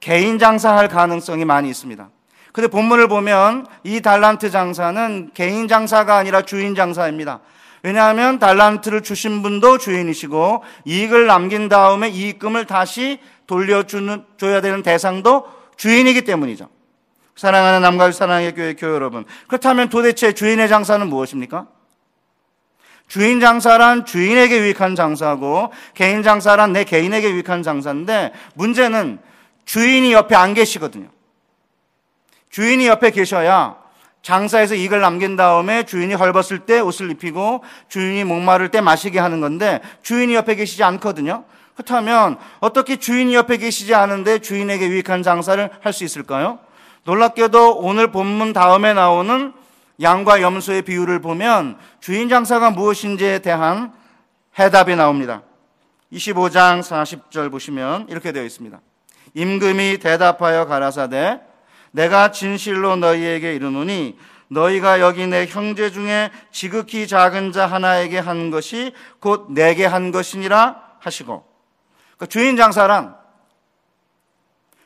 개인 0.00 0.38
장사할 0.40 0.88
가능성이 0.88 1.44
많이 1.44 1.70
있습니다. 1.70 2.10
근데 2.52 2.68
본문을 2.68 3.08
보면 3.08 3.66
이 3.84 4.00
달란트 4.00 4.50
장사는 4.50 5.30
개인 5.32 5.68
장사가 5.68 6.16
아니라 6.16 6.42
주인 6.42 6.74
장사입니다. 6.74 7.40
왜냐하면 7.82 8.38
달란트를 8.38 9.02
주신 9.02 9.42
분도 9.42 9.76
주인이시고 9.76 10.62
이익을 10.84 11.26
남긴 11.26 11.68
다음에 11.68 12.08
이익금을 12.08 12.66
다시 12.66 13.18
돌려주는 13.46 14.24
줘야 14.38 14.60
되는 14.60 14.82
대상도 14.82 15.46
주인이기 15.76 16.22
때문이죠. 16.22 16.68
사랑하는 17.34 17.82
남과 17.82 18.12
사랑의 18.12 18.54
교회 18.54 18.74
교회 18.74 18.92
여러분. 18.92 19.24
그렇다면 19.48 19.88
도대체 19.88 20.32
주인의 20.32 20.68
장사는 20.68 21.06
무엇입니까? 21.08 21.66
주인 23.08 23.40
장사란 23.40 24.06
주인에게 24.06 24.58
유익한 24.60 24.94
장사고 24.94 25.72
개인 25.94 26.22
장사란 26.22 26.72
내 26.72 26.84
개인에게 26.84 27.30
유익한 27.32 27.62
장사인데 27.62 28.32
문제는 28.54 29.18
주인이 29.64 30.12
옆에 30.12 30.34
안 30.34 30.54
계시거든요. 30.54 31.08
주인이 32.50 32.86
옆에 32.86 33.10
계셔야 33.10 33.81
장사에서 34.22 34.74
이익을 34.74 35.00
남긴 35.00 35.36
다음에 35.36 35.82
주인이 35.82 36.14
헐벗을 36.14 36.60
때 36.60 36.80
옷을 36.80 37.10
입히고 37.10 37.62
주인이 37.88 38.24
목마를 38.24 38.70
때 38.70 38.80
마시게 38.80 39.18
하는 39.18 39.40
건데 39.40 39.80
주인이 40.02 40.34
옆에 40.34 40.54
계시지 40.54 40.82
않거든요. 40.84 41.44
그렇다면 41.74 42.36
어떻게 42.60 42.96
주인이 42.96 43.34
옆에 43.34 43.56
계시지 43.56 43.94
않은데 43.94 44.38
주인에게 44.38 44.88
유익한 44.88 45.22
장사를 45.22 45.70
할 45.80 45.92
수 45.92 46.04
있을까요? 46.04 46.58
놀랍게도 47.04 47.78
오늘 47.78 48.12
본문 48.12 48.52
다음에 48.52 48.94
나오는 48.94 49.52
양과 50.00 50.40
염소의 50.40 50.82
비유를 50.82 51.20
보면 51.20 51.76
주인 52.00 52.28
장사가 52.28 52.70
무엇인지에 52.70 53.40
대한 53.40 53.92
해답이 54.58 54.94
나옵니다. 54.94 55.42
25장 56.12 56.80
40절 56.80 57.50
보시면 57.50 58.06
이렇게 58.08 58.32
되어 58.32 58.44
있습니다. 58.44 58.78
임금이 59.34 59.98
대답하여 59.98 60.66
가라사대 60.66 61.40
내가 61.92 62.32
진실로 62.32 62.96
너희에게 62.96 63.54
이르노니 63.54 64.18
너희가 64.48 65.00
여기 65.00 65.26
내 65.26 65.46
형제 65.46 65.90
중에 65.90 66.30
지극히 66.50 67.06
작은 67.06 67.52
자 67.52 67.66
하나에게 67.66 68.18
한 68.18 68.50
것이 68.50 68.92
곧 69.20 69.46
내게 69.50 69.86
한 69.86 70.10
것이니라 70.10 70.76
하시고 70.98 71.44
그러니까 72.16 72.26
주인 72.26 72.56
장사란 72.56 73.16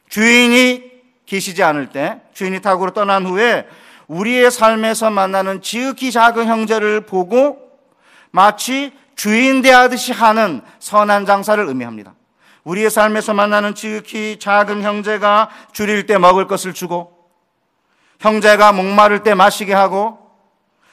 주인이 0.08 0.84
계시지 1.26 1.62
않을 1.62 1.90
때 1.90 2.20
주인이 2.32 2.60
타고로 2.60 2.92
떠난 2.92 3.26
후에 3.26 3.66
우리의 4.06 4.50
삶에서 4.50 5.10
만나는 5.10 5.62
지극히 5.62 6.12
작은 6.12 6.46
형제를 6.46 7.02
보고 7.02 7.58
마치 8.30 8.92
주인 9.16 9.62
대하듯이 9.62 10.12
하는 10.12 10.60
선한 10.78 11.26
장사를 11.26 11.66
의미합니다. 11.66 12.14
우리의 12.66 12.90
삶에서 12.90 13.32
만나는 13.32 13.76
지극히 13.76 14.38
작은 14.40 14.82
형제가 14.82 15.50
줄일 15.72 16.06
때 16.06 16.18
먹을 16.18 16.48
것을 16.48 16.74
주고 16.74 17.16
형제가 18.18 18.72
목마를 18.72 19.22
때 19.22 19.34
마시게 19.34 19.72
하고 19.72 20.18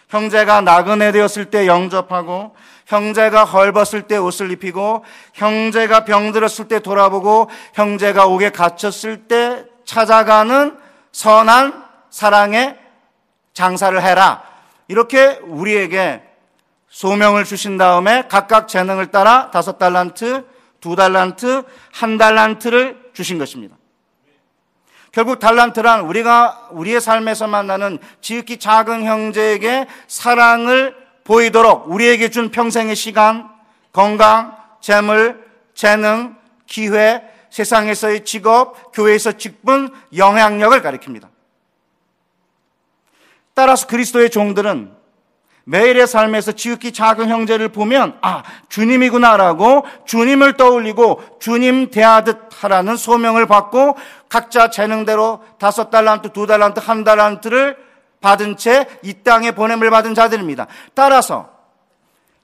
형제가 0.10 0.62
나그네 0.62 1.12
되었을 1.12 1.46
때 1.46 1.65
영접하고 1.65 2.56
형제가 2.86 3.44
헐벗을 3.46 4.03
때 4.03 4.18
옷을 4.18 4.51
입히고 4.51 5.03
형제가 5.34 6.06
병들었을 6.06 6.68
때 6.68 6.80
돌아보고 6.80 7.50
형제가 7.74 8.27
옥에 8.27 8.51
갇혔을 8.51 9.27
때 9.27 9.65
찾아가는 9.84 10.77
선한 11.12 11.84
사랑의 12.12 12.77
장사를 13.53 14.00
해라. 14.00 14.44
이렇게 14.88 15.39
우리에게 15.42 16.22
소명을 16.89 17.46
주신 17.46 17.80
다음에 17.80 18.25
각각 18.30 18.68
재능을 18.68 19.08
따라 19.08 19.50
다섯 19.50 19.80
달란트, 19.80 20.53
두 20.84 20.98
달란트, 20.98 21.63
한 21.94 22.18
달란트를 22.18 23.12
주신 23.13 23.38
것입니다. 23.38 23.78
결국 25.13 25.40
달란트란 25.40 26.02
우리가 26.02 26.68
우리의 26.72 27.00
삶에서 27.00 27.48
만나는 27.48 28.00
지극히 28.20 28.58
작은 28.58 29.06
형제에게 29.06 29.88
사랑을 30.10 30.94
보이도록 31.24 31.90
우리에게 31.90 32.30
준 32.30 32.52
평생의 32.52 32.98
시간, 32.98 33.50
건강, 33.94 34.58
재물, 34.82 35.42
재능, 35.74 36.36
기회, 36.68 37.24
세상에서의 37.50 38.25
직업, 38.25 38.92
교회에서 38.92 39.38
직분, 39.38 39.90
영향력을 40.18 40.82
가리킵니다. 40.82 41.30
따라서 43.54 43.88
그리스도의 43.88 44.32
종들은 44.32 44.94
매일의 45.65 46.08
삶에서 46.08 46.51
지극히 46.51 46.91
작은 46.91 47.29
형제를 47.29 47.70
보면 47.70 48.17
아 48.22 48.43
주님이구나라고 48.67 49.86
주님을 50.05 50.58
떠올리고 50.58 51.22
주님 51.39 51.89
대하듯 51.89 52.50
하라는 52.51 52.98
소명을 52.98 53.48
받고 53.48 53.96
각자 54.27 54.70
재능대로 54.70 55.41
다섯 55.60 55.89
달란트, 55.89 56.34
두 56.34 56.46
달란트, 56.48 56.82
한 56.82 57.03
달란트를 57.03 57.77
받은 58.20 58.58
채 58.58 58.88
이 59.03 59.13
땅에 59.24 59.51
보냄을 59.51 59.89
받은 59.89 60.15
자들입니다. 60.15 60.67
따라서 60.93 61.50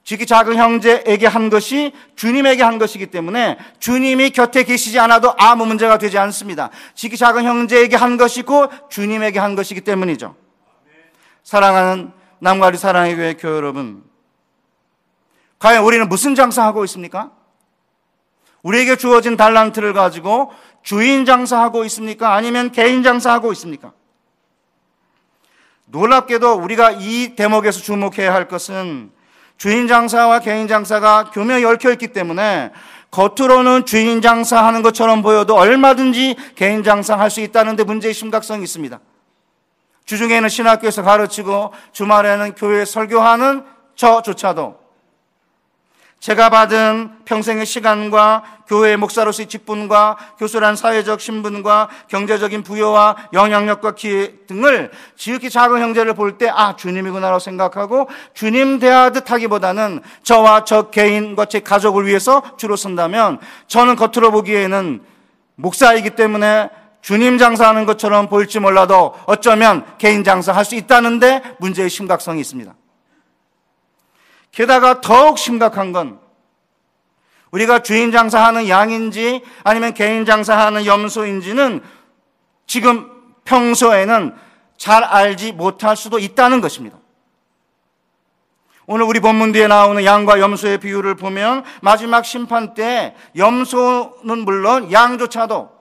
지극히 0.03 0.25
작은 0.25 0.55
형제에게 0.55 1.27
한 1.27 1.49
것이 1.49 1.93
주님에게 2.15 2.63
한 2.63 2.79
것이기 2.79 3.07
때문에 3.07 3.57
주님이 3.79 4.31
곁에 4.31 4.63
계시지 4.63 4.97
않아도 4.99 5.33
아무 5.37 5.65
문제가 5.65 5.97
되지 5.97 6.17
않습니다. 6.17 6.69
지극히 6.95 7.17
작은 7.17 7.43
형제에게 7.43 7.95
한 7.95 8.17
것이고 8.17 8.69
주님에게 8.89 9.39
한 9.39 9.55
것이기 9.55 9.81
때문이죠. 9.81 10.35
사랑하는 11.43 12.18
남과리 12.39 12.77
사랑의 12.77 13.15
교회 13.15 13.33
교회 13.33 13.55
여러분, 13.55 14.03
과연 15.59 15.83
우리는 15.83 16.07
무슨 16.07 16.35
장사하고 16.35 16.83
있습니까? 16.85 17.31
우리에게 18.63 18.95
주어진 18.95 19.37
달란트를 19.37 19.93
가지고 19.93 20.51
주인 20.83 21.25
장사하고 21.25 21.83
있습니까? 21.85 22.33
아니면 22.33 22.71
개인 22.71 23.03
장사하고 23.03 23.51
있습니까? 23.53 23.93
놀랍게도 25.85 26.53
우리가 26.53 26.91
이 26.91 27.35
대목에서 27.35 27.79
주목해야 27.81 28.33
할 28.33 28.47
것은 28.47 29.11
주인 29.57 29.87
장사와 29.87 30.39
개인 30.39 30.67
장사가 30.67 31.31
교묘히 31.31 31.65
얽혀 31.65 31.91
있기 31.91 32.09
때문에 32.09 32.71
겉으로는 33.11 33.85
주인 33.85 34.21
장사하는 34.21 34.81
것처럼 34.83 35.21
보여도 35.21 35.55
얼마든지 35.55 36.35
개인 36.55 36.83
장사할 36.83 37.29
수 37.29 37.41
있다는 37.41 37.75
데 37.75 37.83
문제의 37.83 38.13
심각성이 38.13 38.63
있습니다. 38.63 38.99
주중에는 40.09 40.49
신학교에서 40.49 41.03
가르치고 41.03 41.71
주말에는 41.91 42.55
교회 42.55 42.83
설교하는 42.83 43.63
저조차도 43.95 44.79
제가 46.19 46.49
받은 46.49 47.25
평생의 47.25 47.67
시간과 47.67 48.43
교회의 48.67 48.97
목사로서의 48.97 49.45
직분과 49.45 50.17
교수란 50.39 50.75
사회적 50.75 51.21
신분과 51.21 51.89
경제적인 52.07 52.63
부여와 52.63 53.29
영향력과 53.33 53.93
기회 53.93 54.33
등을 54.47 54.89
지극히 55.15 55.51
작은 55.51 55.79
형제를 55.79 56.15
볼 56.15 56.39
때, 56.39 56.49
아, 56.49 56.75
주님이구나라고 56.75 57.37
생각하고 57.37 58.09
주님 58.33 58.79
대하듯 58.79 59.29
하기보다는 59.29 60.01
저와 60.23 60.63
저 60.65 60.89
개인과 60.89 61.45
제 61.45 61.59
가족을 61.59 62.07
위해서 62.07 62.41
주로 62.57 62.75
쓴다면 62.75 63.37
저는 63.67 63.95
겉으로 63.95 64.31
보기에는 64.31 65.03
목사이기 65.55 66.11
때문에 66.11 66.71
주님 67.01 67.37
장사하는 67.37 67.85
것처럼 67.85 68.27
보일지 68.27 68.59
몰라도 68.59 69.13
어쩌면 69.25 69.85
개인 69.97 70.23
장사할 70.23 70.65
수 70.65 70.75
있다는데 70.75 71.55
문제의 71.59 71.89
심각성이 71.89 72.41
있습니다. 72.41 72.73
게다가 74.51 75.01
더욱 75.01 75.37
심각한 75.37 75.91
건 75.91 76.19
우리가 77.51 77.81
주인 77.81 78.11
장사하는 78.11 78.67
양인지 78.69 79.41
아니면 79.63 79.93
개인 79.93 80.25
장사하는 80.25 80.85
염소인지는 80.85 81.81
지금 82.67 83.09
평소에는 83.45 84.35
잘 84.77 85.03
알지 85.03 85.53
못할 85.53 85.97
수도 85.97 86.19
있다는 86.19 86.61
것입니다. 86.61 86.97
오늘 88.85 89.05
우리 89.05 89.19
본문 89.19 89.51
뒤에 89.51 89.67
나오는 89.67 90.03
양과 90.03 90.39
염소의 90.39 90.79
비유를 90.79 91.15
보면 91.15 91.63
마지막 91.81 92.25
심판 92.25 92.73
때 92.73 93.15
염소는 93.35 94.39
물론 94.45 94.91
양조차도 94.91 95.78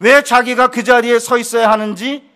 왜 0.00 0.22
자기가 0.22 0.68
그 0.68 0.82
자리에 0.82 1.18
서 1.18 1.38
있어야 1.38 1.70
하는지 1.70 2.28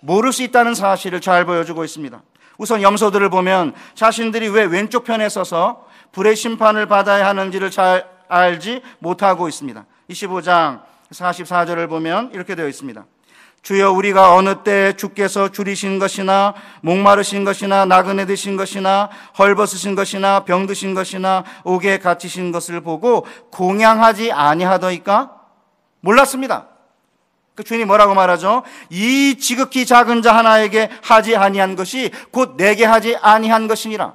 모를 0.00 0.32
수 0.32 0.42
있다는 0.42 0.74
사실을 0.74 1.20
잘 1.20 1.44
보여주고 1.46 1.82
있습니다. 1.82 2.22
우선 2.58 2.82
염소들을 2.82 3.28
보면 3.30 3.74
자신들이 3.94 4.48
왜 4.48 4.64
왼쪽 4.64 5.04
편에 5.04 5.28
서서 5.28 5.86
불의 6.12 6.36
심판을 6.36 6.86
받아야 6.86 7.26
하는지를 7.26 7.70
잘 7.70 8.06
알지 8.28 8.82
못하고 8.98 9.48
있습니다. 9.48 9.84
25장 10.10 10.82
44절을 11.10 11.88
보면 11.88 12.30
이렇게 12.32 12.54
되어 12.54 12.68
있습니다. 12.68 13.04
주여 13.62 13.90
우리가 13.92 14.34
어느 14.34 14.62
때 14.62 14.92
주께서 14.92 15.48
줄이신 15.48 15.98
것이나 15.98 16.54
목마르신 16.82 17.44
것이나 17.44 17.84
나그네 17.84 18.26
드신 18.26 18.56
것이나 18.56 19.10
헐벗으신 19.38 19.94
것이나 19.94 20.44
병드신 20.44 20.94
것이나 20.94 21.44
옥에 21.64 21.98
갇히신 21.98 22.52
것을 22.52 22.80
보고 22.80 23.26
공양하지 23.50 24.30
아니하더이까 24.32 25.32
몰랐습니다. 26.00 26.75
그 27.56 27.64
주인이 27.64 27.86
뭐라고 27.86 28.14
말하죠? 28.14 28.62
이 28.90 29.38
지극히 29.40 29.86
작은 29.86 30.20
자 30.20 30.36
하나에게 30.36 30.90
하지 31.02 31.34
아니한 31.34 31.74
것이 31.74 32.10
곧 32.30 32.56
내게 32.58 32.84
하지 32.84 33.16
아니한 33.16 33.66
것이니라. 33.66 34.14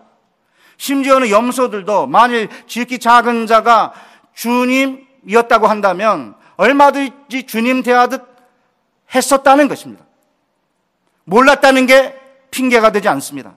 심지어는 0.78 1.30
염소들도 1.30 2.06
만일 2.06 2.50
지극히 2.68 3.00
작은 3.00 3.48
자가 3.48 3.94
주님이었다고 4.36 5.68
한다면 5.68 6.36
얼마든지 6.56 7.48
주님 7.48 7.82
대하듯 7.82 8.24
했었다는 9.14 9.68
것입니다. 9.68 10.06
몰랐다는 11.24 11.88
게 11.88 12.16
핑계가 12.52 12.92
되지 12.92 13.10
않습니다. 13.10 13.56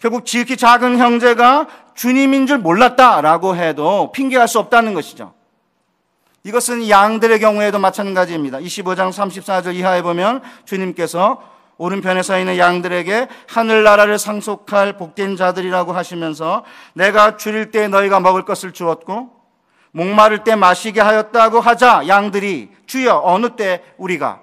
결국 0.00 0.26
지극히 0.26 0.56
작은 0.56 0.98
형제가 0.98 1.68
주님인 1.94 2.48
줄 2.48 2.58
몰랐다라고 2.58 3.54
해도 3.54 4.10
핑계할 4.10 4.48
수 4.48 4.58
없다는 4.58 4.94
것이죠. 4.94 5.32
이것은 6.44 6.88
양들의 6.88 7.38
경우에도 7.38 7.78
마찬가지입니다. 7.78 8.58
25장 8.58 9.12
34절 9.12 9.74
이하에 9.76 10.02
보면 10.02 10.42
주님께서 10.64 11.40
오른편에 11.78 12.22
서 12.22 12.38
있는 12.38 12.58
양들에게 12.58 13.28
하늘나라를 13.48 14.18
상속할 14.18 14.96
복된 14.96 15.36
자들이라고 15.36 15.92
하시면서 15.92 16.64
내가 16.94 17.36
줄일 17.36 17.70
때 17.70 17.88
너희가 17.88 18.20
먹을 18.20 18.44
것을 18.44 18.72
주었고 18.72 19.30
목마를 19.92 20.44
때 20.44 20.56
마시게 20.56 21.00
하였다고 21.00 21.60
하자 21.60 22.08
양들이 22.08 22.70
주여 22.86 23.22
어느 23.24 23.56
때 23.56 23.82
우리가 23.96 24.42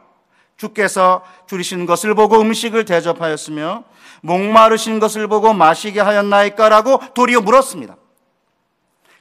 주께서 0.57 1.23
줄이신 1.47 1.85
것을 1.85 2.13
보고 2.13 2.39
음식을 2.39 2.85
대접하였으며 2.85 3.83
목마르신 4.21 4.99
것을 4.99 5.27
보고 5.27 5.53
마시게 5.53 5.99
하였나이까라고 6.01 7.13
도리어 7.13 7.41
물었습니다. 7.41 7.95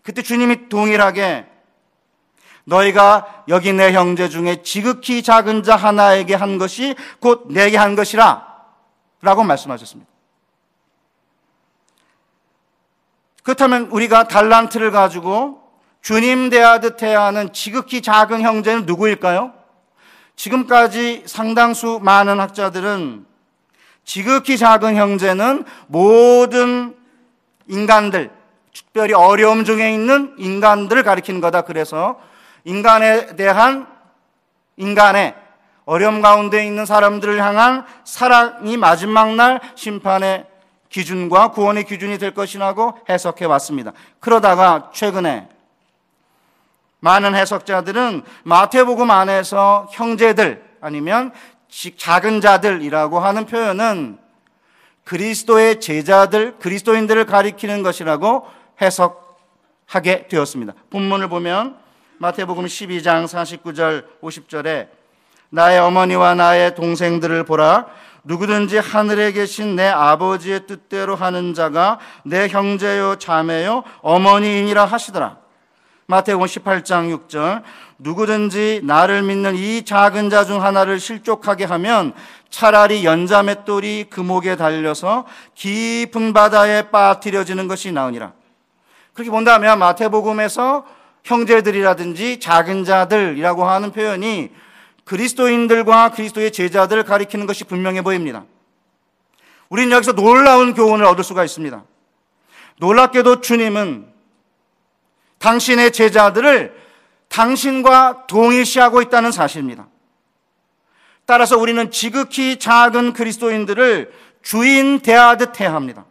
그때 0.02 0.22
주님이 0.22 0.68
동일하게 0.68 1.46
너희가 2.68 3.44
여기 3.48 3.72
내 3.72 3.92
형제 3.92 4.28
중에 4.28 4.62
지극히 4.62 5.22
작은 5.22 5.62
자 5.62 5.74
하나에게 5.74 6.34
한 6.34 6.58
것이 6.58 6.94
곧 7.18 7.46
내게 7.48 7.78
한 7.78 7.96
것이라 7.96 8.46
라고 9.22 9.42
말씀하셨습니다. 9.42 10.08
그렇다면 13.42 13.84
우리가 13.90 14.28
달란트를 14.28 14.90
가지고 14.90 15.62
주님 16.02 16.50
대하듯 16.50 17.02
해야 17.02 17.24
하는 17.24 17.52
지극히 17.54 18.02
작은 18.02 18.42
형제는 18.42 18.84
누구일까요? 18.84 19.54
지금까지 20.36 21.24
상당수 21.26 22.00
많은 22.02 22.38
학자들은 22.38 23.26
지극히 24.04 24.58
작은 24.58 24.94
형제는 24.96 25.64
모든 25.86 26.94
인간들, 27.66 28.30
특별히 28.74 29.14
어려움 29.14 29.64
중에 29.64 29.92
있는 29.92 30.34
인간들을 30.38 31.02
가리키는 31.02 31.40
거다. 31.40 31.62
그래서 31.62 32.18
인간에 32.68 33.34
대한 33.34 33.86
인간의 34.76 35.34
어려움 35.86 36.20
가운데 36.20 36.66
있는 36.66 36.84
사람들을 36.84 37.42
향한 37.42 37.86
사랑이 38.04 38.76
마지막 38.76 39.34
날 39.34 39.58
심판의 39.74 40.44
기준과 40.90 41.52
구원의 41.52 41.84
기준이 41.84 42.18
될 42.18 42.34
것이라고 42.34 42.98
해석해 43.08 43.46
왔습니다. 43.46 43.92
그러다가 44.20 44.90
최근에 44.92 45.48
많은 47.00 47.34
해석자들은 47.34 48.22
마태복음 48.44 49.10
안에서 49.10 49.88
형제들 49.92 50.62
아니면 50.82 51.32
작은 51.96 52.42
자들이라고 52.42 53.18
하는 53.18 53.46
표현은 53.46 54.18
그리스도의 55.04 55.80
제자들, 55.80 56.58
그리스도인들을 56.58 57.24
가리키는 57.24 57.82
것이라고 57.82 58.46
해석하게 58.82 60.28
되었습니다. 60.28 60.74
본문을 60.90 61.28
보면 61.30 61.87
마태복음 62.20 62.64
12장 62.64 63.26
49절 63.26 64.04
50절에 64.20 64.88
나의 65.50 65.78
어머니와 65.78 66.34
나의 66.34 66.74
동생들을 66.74 67.44
보라 67.44 67.86
누구든지 68.24 68.78
하늘에 68.78 69.30
계신 69.32 69.76
내 69.76 69.86
아버지의 69.86 70.66
뜻대로 70.66 71.14
하는 71.14 71.54
자가 71.54 71.98
내 72.24 72.48
형제요 72.48 73.16
자매요 73.16 73.84
어머니이니라 74.02 74.84
하시더라. 74.84 75.38
마태복음 76.06 76.46
18장 76.46 77.28
6절 77.28 77.62
누구든지 77.98 78.80
나를 78.82 79.22
믿는 79.22 79.54
이 79.54 79.84
작은 79.84 80.30
자 80.30 80.44
중 80.44 80.62
하나를 80.64 80.98
실족하게 80.98 81.64
하면 81.66 82.14
차라리 82.50 83.04
연자맷돌이 83.04 84.06
그 84.10 84.20
목에 84.20 84.56
달려서 84.56 85.26
깊은 85.54 86.32
바다에 86.32 86.90
빠뜨려지는 86.90 87.68
것이 87.68 87.92
나으니라. 87.92 88.32
그렇게 89.12 89.30
본다면 89.30 89.78
마태복음에서 89.78 90.97
형제들이라든지 91.28 92.40
작은 92.40 92.84
자들이라고 92.84 93.64
하는 93.64 93.92
표현이 93.92 94.48
그리스도인들과 95.04 96.10
그리스도의 96.10 96.52
제자들을 96.52 97.04
가리키는 97.04 97.46
것이 97.46 97.64
분명해 97.64 98.02
보입니다. 98.02 98.44
우리는 99.68 99.92
여기서 99.92 100.12
놀라운 100.12 100.72
교훈을 100.72 101.04
얻을 101.04 101.22
수가 101.22 101.44
있습니다. 101.44 101.84
놀랍게도 102.78 103.42
주님은 103.42 104.06
당신의 105.38 105.92
제자들을 105.92 106.74
당신과 107.28 108.26
동일시하고 108.26 109.02
있다는 109.02 109.30
사실입니다. 109.30 109.86
따라서 111.26 111.58
우리는 111.58 111.90
지극히 111.90 112.58
작은 112.58 113.12
그리스도인들을 113.12 114.10
주인 114.42 115.00
대하듯 115.00 115.60
해야 115.60 115.74
합니다. 115.74 116.06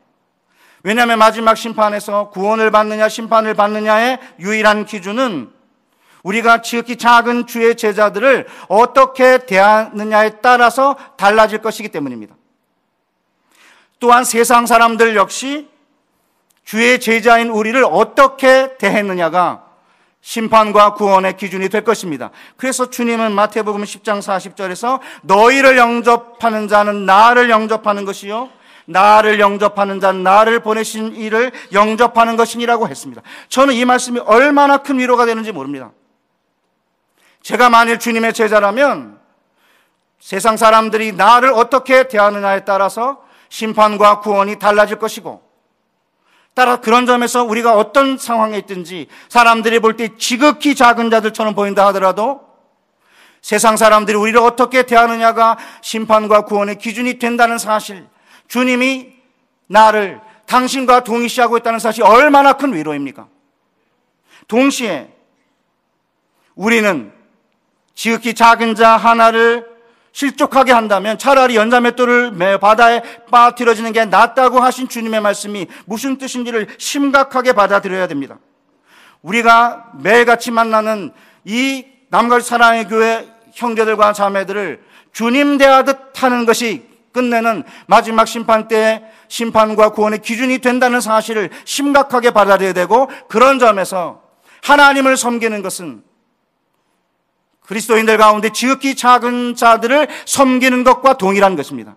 왜냐하면 0.84 1.20
마지막 1.20 1.56
심판에서 1.56 2.30
구원을 2.30 2.72
받느냐 2.72 3.10
심판을 3.10 3.54
받느냐의 3.54 4.20
유일한 4.40 4.86
기준은 4.86 5.52
우리가 6.24 6.62
지극히 6.62 6.98
작은 6.98 7.48
주의 7.48 7.76
제자들을 7.76 8.48
어떻게 8.68 9.46
대하느냐에 9.46 10.42
따라서 10.42 10.98
달라질 11.16 11.60
것이기 11.60 11.90
때문입니다. 11.90 12.36
또한 14.00 14.24
세상 14.24 14.66
사람들 14.66 15.16
역시 15.16 15.70
주의 16.64 17.00
제자인 17.00 17.50
우리를 17.50 17.82
어떻게 17.86 18.76
대했느냐가 18.78 19.64
심판과 20.22 20.96
구원의 20.96 21.38
기준이 21.38 21.70
될 21.70 21.86
것입니다. 21.86 22.32
그래서 22.58 22.90
주님은 22.90 23.32
마태복음 23.32 23.84
10장 23.84 24.20
40절에서 24.20 25.00
너희를 25.22 25.78
영접하는 25.78 26.68
자는 26.68 27.06
나를 27.06 27.50
영접하는 27.50 28.04
것이요. 28.04 28.50
나를 28.88 29.40
영접하는 29.40 30.00
자는 30.00 30.24
나를 30.24 30.62
보내신 30.62 31.16
이를 31.16 31.52
영접하는 31.74 32.38
것이니라고 32.38 32.88
했습니다. 32.88 33.22
저는 33.50 33.74
이 33.74 33.86
말씀이 33.86 34.20
얼마나 34.22 34.78
큰 34.78 34.98
위로가 34.98 35.26
되는지 35.26 35.52
모릅니다. 35.52 35.92
제가 37.42 37.70
만일 37.70 38.00
주님의 38.00 38.34
제자라면 38.34 39.20
세상 40.20 40.58
사람들이 40.58 41.12
나를 41.12 41.52
어떻게 41.52 42.08
대하느냐에 42.08 42.66
따라서 42.66 43.22
심판과 43.50 44.22
구원이 44.22 44.58
달라질 44.58 44.98
것이고 45.00 45.46
따라 46.54 46.78
그런 46.78 47.06
점에서 47.06 47.44
우리가 47.44 47.76
어떤 47.76 48.18
상황에 48.18 48.58
있든지 48.60 49.08
사람들이 49.30 49.80
볼 49.80 49.96
때 49.96 50.18
지극히 50.18 50.76
작은 50.76 51.10
자들처럼 51.10 51.56
보인다 51.56 51.86
하더라도 51.88 52.42
세상 53.42 53.78
사람들이 53.78 54.18
우리를 54.18 54.40
어떻게 54.40 54.84
대하느냐가 54.84 55.58
심판과 55.82 56.42
구원의 56.46 56.80
기준이 56.80 57.20
된다는 57.20 57.58
사실, 57.58 58.08
주님이 58.48 59.14
나를 59.68 60.22
당신과 60.46 61.04
동의시하고 61.04 61.58
있다는 61.58 61.80
사실이 61.80 62.06
얼마나 62.06 62.54
큰 62.54 62.74
위로입니까? 62.74 63.28
동시에 64.48 65.10
우리는 66.56 67.12
지극히 67.94 68.34
작은 68.34 68.76
자 68.76 68.96
하나를 68.96 69.78
실족하게 70.12 70.72
한다면 70.72 71.20
차라리 71.20 71.56
연자맷돌을 71.56 72.32
매 72.32 72.58
바다에 72.58 73.04
빠뜨려지는 73.30 73.92
게 73.94 74.06
낫다고 74.06 74.60
하신 74.60 74.88
주님의 74.88 75.22
말씀이 75.22 75.68
무슨 75.86 76.18
뜻인지를 76.18 76.68
심각하게 76.80 77.54
받아들여야 77.54 78.08
됩니다. 78.08 78.40
우리가 79.22 79.92
매일같이 80.00 80.50
만나는 80.50 81.12
이 81.46 81.86
남갈 82.10 82.42
사랑의 82.42 82.88
교회 82.88 83.28
형제들과 83.54 84.14
자매들을 84.14 84.84
주님 85.12 85.58
대하듯 85.58 86.24
하는 86.24 86.46
것이 86.46 86.88
끝내는 87.18 87.64
마지막 87.88 88.28
심판 88.28 88.68
때 88.68 89.04
심판과 89.28 89.90
구원의 89.90 90.20
기준이 90.20 90.60
된다는 90.60 91.02
사실을 91.02 91.50
심각하게 91.66 92.30
받아들여야 92.30 92.74
되고 92.74 93.10
그런 93.28 93.58
점에서 93.58 94.22
하나님을 94.62 95.18
섬기는 95.18 95.64
것은 95.64 96.04
그리스도인들 97.62 98.18
가운데 98.18 98.50
지극히 98.52 98.96
작은 98.96 99.56
자들을 99.56 100.08
섬기는 100.26 100.84
것과 100.84 101.18
동일한 101.18 101.56
것입니다. 101.56 101.96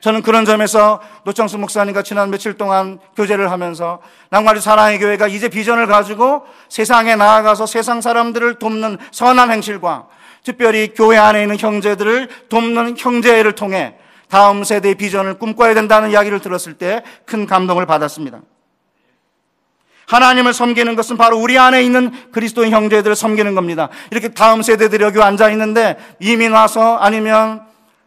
저는 0.00 0.20
그런 0.20 0.44
점에서 0.44 1.00
노창수 1.24 1.56
목사님과 1.56 2.02
지난 2.02 2.30
며칠 2.30 2.58
동안 2.58 2.98
교제를 3.16 3.50
하면서 3.50 4.02
낭만리 4.28 4.60
사랑의 4.60 4.98
교회가 4.98 5.28
이제 5.28 5.48
비전을 5.48 5.86
가지고 5.86 6.44
세상에 6.68 7.16
나아가서 7.16 7.64
세상 7.64 8.02
사람들을 8.02 8.58
돕는 8.58 8.98
선한 9.10 9.50
행실과 9.50 10.06
특별히 10.44 10.92
교회 10.94 11.16
안에 11.16 11.42
있는 11.42 11.58
형제들을 11.58 12.28
돕는 12.50 12.96
형제를 12.98 13.54
통해 13.54 13.96
다음 14.28 14.64
세대의 14.64 14.94
비전을 14.96 15.38
꿈꿔야 15.38 15.74
된다는 15.74 16.10
이야기를 16.10 16.40
들었을 16.40 16.74
때 16.74 17.02
큰 17.26 17.46
감동을 17.46 17.86
받았습니다. 17.86 18.40
하나님을 20.06 20.52
섬기는 20.52 20.96
것은 20.96 21.16
바로 21.16 21.38
우리 21.38 21.58
안에 21.58 21.82
있는 21.82 22.12
그리스도인 22.30 22.72
형제들을 22.72 23.16
섬기는 23.16 23.54
겁니다. 23.54 23.88
이렇게 24.10 24.28
다음 24.28 24.62
세대들이 24.62 25.02
여기 25.02 25.20
앉아 25.20 25.50
있는데 25.50 25.96
이민 26.20 26.52
와서 26.52 26.96
아니면 26.96 27.62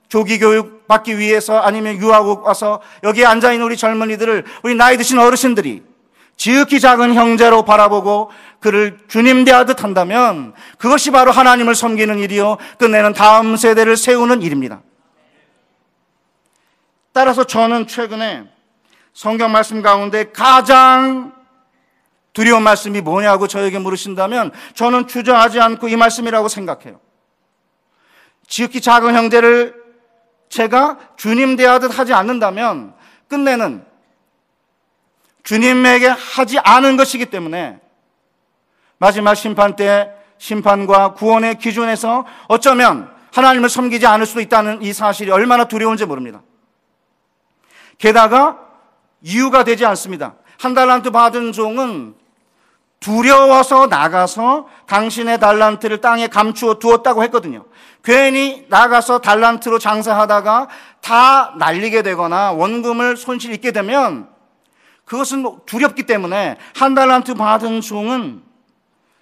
조기 0.08 0.40
교육 0.40 0.88
받기 0.88 1.18
위해서 1.18 1.58
아니면 1.58 1.98
유학 1.98 2.46
와서 2.46 2.82
여기에 3.04 3.26
앉아 3.26 3.52
있는 3.52 3.66
우리 3.66 3.76
젊은이들을 3.76 4.46
우리 4.64 4.76
나이 4.76 4.98
드신 4.98 5.18
어르신들이 5.20 5.84
지극히 6.38 6.80
작은 6.80 7.16
형제로 7.16 7.66
바라보고 7.66 8.30
그를 8.60 9.00
주님 9.08 9.44
대하듯 9.44 9.84
한다면 9.84 10.54
그것이 10.78 11.12
바로 11.12 11.32
하나님을 11.32 11.74
섬기는 11.74 12.20
일이요 12.20 12.58
끝내는 12.78 13.14
다음 13.14 13.58
세대를 13.58 13.98
세우는 13.98 14.44
일입니다. 14.44 14.82
따라서 17.18 17.44
저는 17.44 17.88
최근에 17.88 18.44
성경 19.12 19.52
말씀 19.52 19.82
가운데 19.82 20.32
가장 20.32 21.34
두려운 22.32 22.62
말씀이 22.62 23.02
뭐냐고 23.02 23.48
저에게 23.48 23.80
물으신다면 23.80 24.52
저는 24.76 25.08
주저하지 25.08 25.60
않고 25.60 25.88
이 25.88 25.96
말씀이라고 25.96 26.48
생각해요. 26.48 27.00
지극히 28.46 28.82
작은 28.82 29.16
형제를 29.16 29.84
제가 30.50 31.00
주님 31.18 31.56
대하듯 31.56 31.98
하지 31.98 32.14
않는다면 32.14 32.94
끝내는 33.28 33.84
주님에게 35.42 36.10
하지 36.10 36.60
않은 36.60 36.98
것이기 36.98 37.26
때문에 37.26 37.80
마지막 39.00 39.34
심판 39.34 39.76
때 39.76 40.12
심판과 40.38 41.16
구원의 41.16 41.58
기준에서 41.58 42.28
어쩌면 42.48 43.12
하나님을 43.34 43.70
섬기지 43.70 44.06
않을 44.06 44.28
수도 44.28 44.40
있다는 44.40 44.84
이 44.84 44.94
사실이 44.94 45.32
얼마나 45.32 45.64
두려운지 45.64 46.06
모릅니다. 46.06 46.44
게다가 47.98 48.60
이유가 49.22 49.64
되지 49.64 49.86
않습니다. 49.86 50.36
한 50.60 50.74
달란트 50.74 51.12
받은 51.12 51.52
종은 51.52 52.16
두려워서 53.00 53.88
나가서 53.88 54.68
당신의 54.88 55.40
달란트를 55.40 56.02
땅에 56.02 56.28
감추어 56.28 56.76
두었다고 56.76 57.24
했거든요. 57.24 57.66
괜히 58.04 58.66
나가서 58.70 59.20
달란트로 59.20 59.80
장사하다가 59.80 60.68
다 61.02 61.54
날리게 61.58 62.02
되거나 62.02 62.54
원금을 62.54 63.18
손실 63.18 63.54
입게 63.54 63.72
되면 63.72 64.30
그것은 65.06 65.60
두렵기 65.66 66.04
때문에 66.04 66.58
한 66.76 66.96
달란트 66.96 67.36
받은 67.36 67.82
종은 67.82 68.44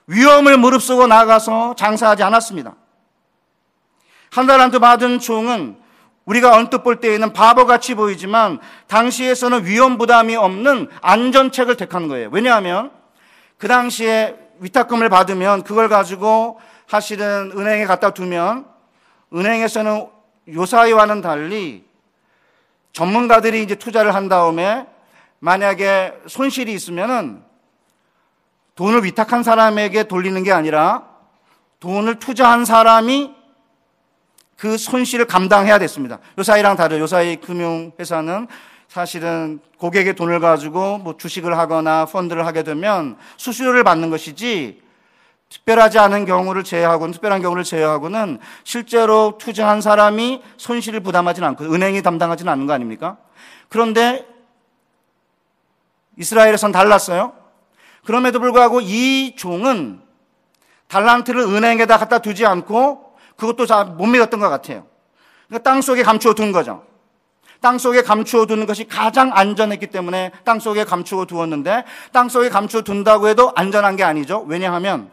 위험을 0.08 0.58
무릅쓰고 0.58 1.08
나가서 1.08 1.76
장사하지 1.76 2.24
않았습니다. 2.24 2.76
한 4.32 4.48
달란트 4.48 4.80
받은 4.80 5.20
종은 5.20 5.78
우리가 6.26 6.56
언뜻 6.56 6.80
볼 6.80 7.00
때에는 7.00 7.34
바보같이 7.34 7.96
보이지만 7.96 8.60
당시에서는 8.88 9.66
위험 9.66 9.98
부담이 9.98 10.36
없는 10.36 10.90
안전책을 11.02 11.78
택한 11.78 12.08
거예요. 12.08 12.30
왜냐하면 12.32 12.92
그 13.58 13.68
당시에 13.68 14.36
위탁금을 14.60 15.10
받으면 15.10 15.64
그걸 15.64 15.88
가지고 15.88 16.60
사실은 16.88 17.52
은행에 17.56 17.86
갖다 17.86 18.12
두면 18.12 18.66
은행에서는 19.34 20.08
요사이와는 20.54 21.22
달리 21.22 21.84
전문가들이 22.94 23.62
이제 23.62 23.76
투자를 23.76 24.16
한 24.16 24.30
다음에 24.30 24.86
만약에 25.40 26.14
손실이 26.28 26.74
있으면은 26.74 27.44
돈을 28.76 29.04
위탁한 29.04 29.44
사람에게 29.44 30.04
돌리는 30.04 30.44
게 30.44 30.52
아니라 30.52 31.04
돈을 31.80 32.20
투자한 32.20 32.66
사람이 32.66 33.36
그 34.58 34.78
손실을 34.78 35.26
감당해야 35.26 35.80
됐습니다. 35.80 36.20
요사이랑 36.38 36.76
다른 36.76 37.00
요사이 37.00 37.38
금융회사는 37.38 38.48
사실은 38.88 39.60
고객의 39.78 40.16
돈을 40.16 40.40
가지고 40.40 40.98
뭐 41.00 41.18
주식을 41.18 41.58
하거나 41.58 42.06
펀드를 42.06 42.46
하게 42.46 42.64
되면 42.64 43.18
수수료를 43.38 43.84
받는 43.84 44.10
것이지 44.10 44.82
특별하지 45.50 46.00
않은 46.00 46.26
경우를 46.26 46.64
제외하고는 46.64 47.14
특별한 47.14 47.42
경우를 47.42 47.64
제외하고는 47.64 48.40
실제로 48.64 49.38
투자한 49.38 49.82
사람이 49.82 50.42
손실을 50.58 51.02
부담하지는 51.02 51.48
않고 51.50 51.66
은행이 51.66 52.02
담당하지는 52.02 52.52
않는 52.52 52.68
거 52.68 52.74
아닙니까? 52.74 53.18
그런데 53.70 54.26
이스라엘에선 56.18 56.72
달랐어요. 56.72 57.34
그럼에도 58.06 58.40
불구하고 58.40 58.82
이 58.82 59.36
종은 59.36 60.02
달란트를 60.88 61.42
은행에다 61.42 61.98
갖다 61.98 62.20
두지 62.20 62.46
않고 62.46 63.05
그것도 63.38 63.66
잘 63.66 63.86
못 63.86 64.06
믿었던 64.06 64.40
것 64.40 64.50
같아요. 64.50 64.86
그러니까 65.48 65.70
땅 65.70 65.82
속에 65.82 66.04
감추어 66.04 66.34
둔 66.34 66.52
거죠. 66.52 66.84
땅 67.62 67.78
속에 67.78 68.04
감추어 68.04 68.46
두는 68.46 68.66
것이 68.66 68.86
가장 68.86 69.32
안전했기 69.34 69.88
때문에 69.88 70.32
땅 70.44 70.60
속에 70.60 70.84
감추어 70.84 71.26
두었는데 71.26 71.84
땅 72.12 72.30
속에 72.30 72.50
감추어 72.50 72.82
둔다고 72.82 73.28
해도 73.28 73.52
안전한 73.56 73.96
게 73.96 74.04
아니죠. 74.04 74.44
왜냐하면 74.48 75.10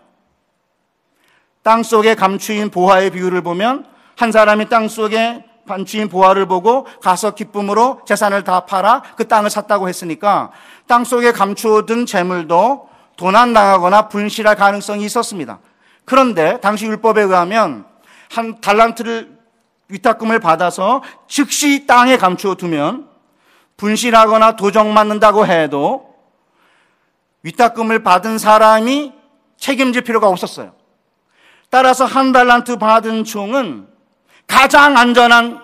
땅 1.63 1.83
속에 1.83 2.15
감추인 2.15 2.71
보화의 2.71 3.11
비율을 3.11 3.43
보면 3.43 3.87
한 4.17 4.33
사람이 4.33 4.69
땅 4.69 4.89
속에 4.89 5.45
감추인 5.67 6.09
보화를 6.09 6.47
보고 6.47 6.87
가서 7.01 7.35
기쁨으로 7.35 8.03
재산을 8.05 8.43
다 8.45 8.67
팔아 8.67 9.03
그 9.17 9.29
땅을 9.29 9.49
샀다고 9.49 9.89
했으니까 9.89 10.51
땅 10.87 11.05
속에 11.05 11.33
감추어 11.33 11.87
둔 11.87 12.05
재물도 12.05 12.89
도난당하거나 13.17 14.09
분실할 14.09 14.57
가능성이 14.57 15.05
있었습니다. 15.05 15.61
그런데 16.05 16.59
당시 16.61 16.87
율법에 16.87 17.23
의하면 17.23 17.87
한 18.33 18.63
달란트를 18.63 19.39
위탁금을 19.89 20.39
받아서 20.39 21.03
즉시 21.29 21.87
땅에 21.87 22.17
감추어 22.17 22.55
두면 22.55 23.11
분실하거나 23.77 24.57
도정 24.57 24.95
맞는다고 24.95 25.47
해도 25.47 26.15
위탁금을 27.43 28.03
받은 28.03 28.39
사람이 28.39 29.13
책임질 29.59 30.03
필요가 30.03 30.29
없었어요. 30.29 30.73
따라서 31.69 32.07
한 32.07 32.33
달란트 32.33 32.79
받은 32.79 33.25
종은 33.25 33.87
가장 34.47 34.97
안전한 34.97 35.61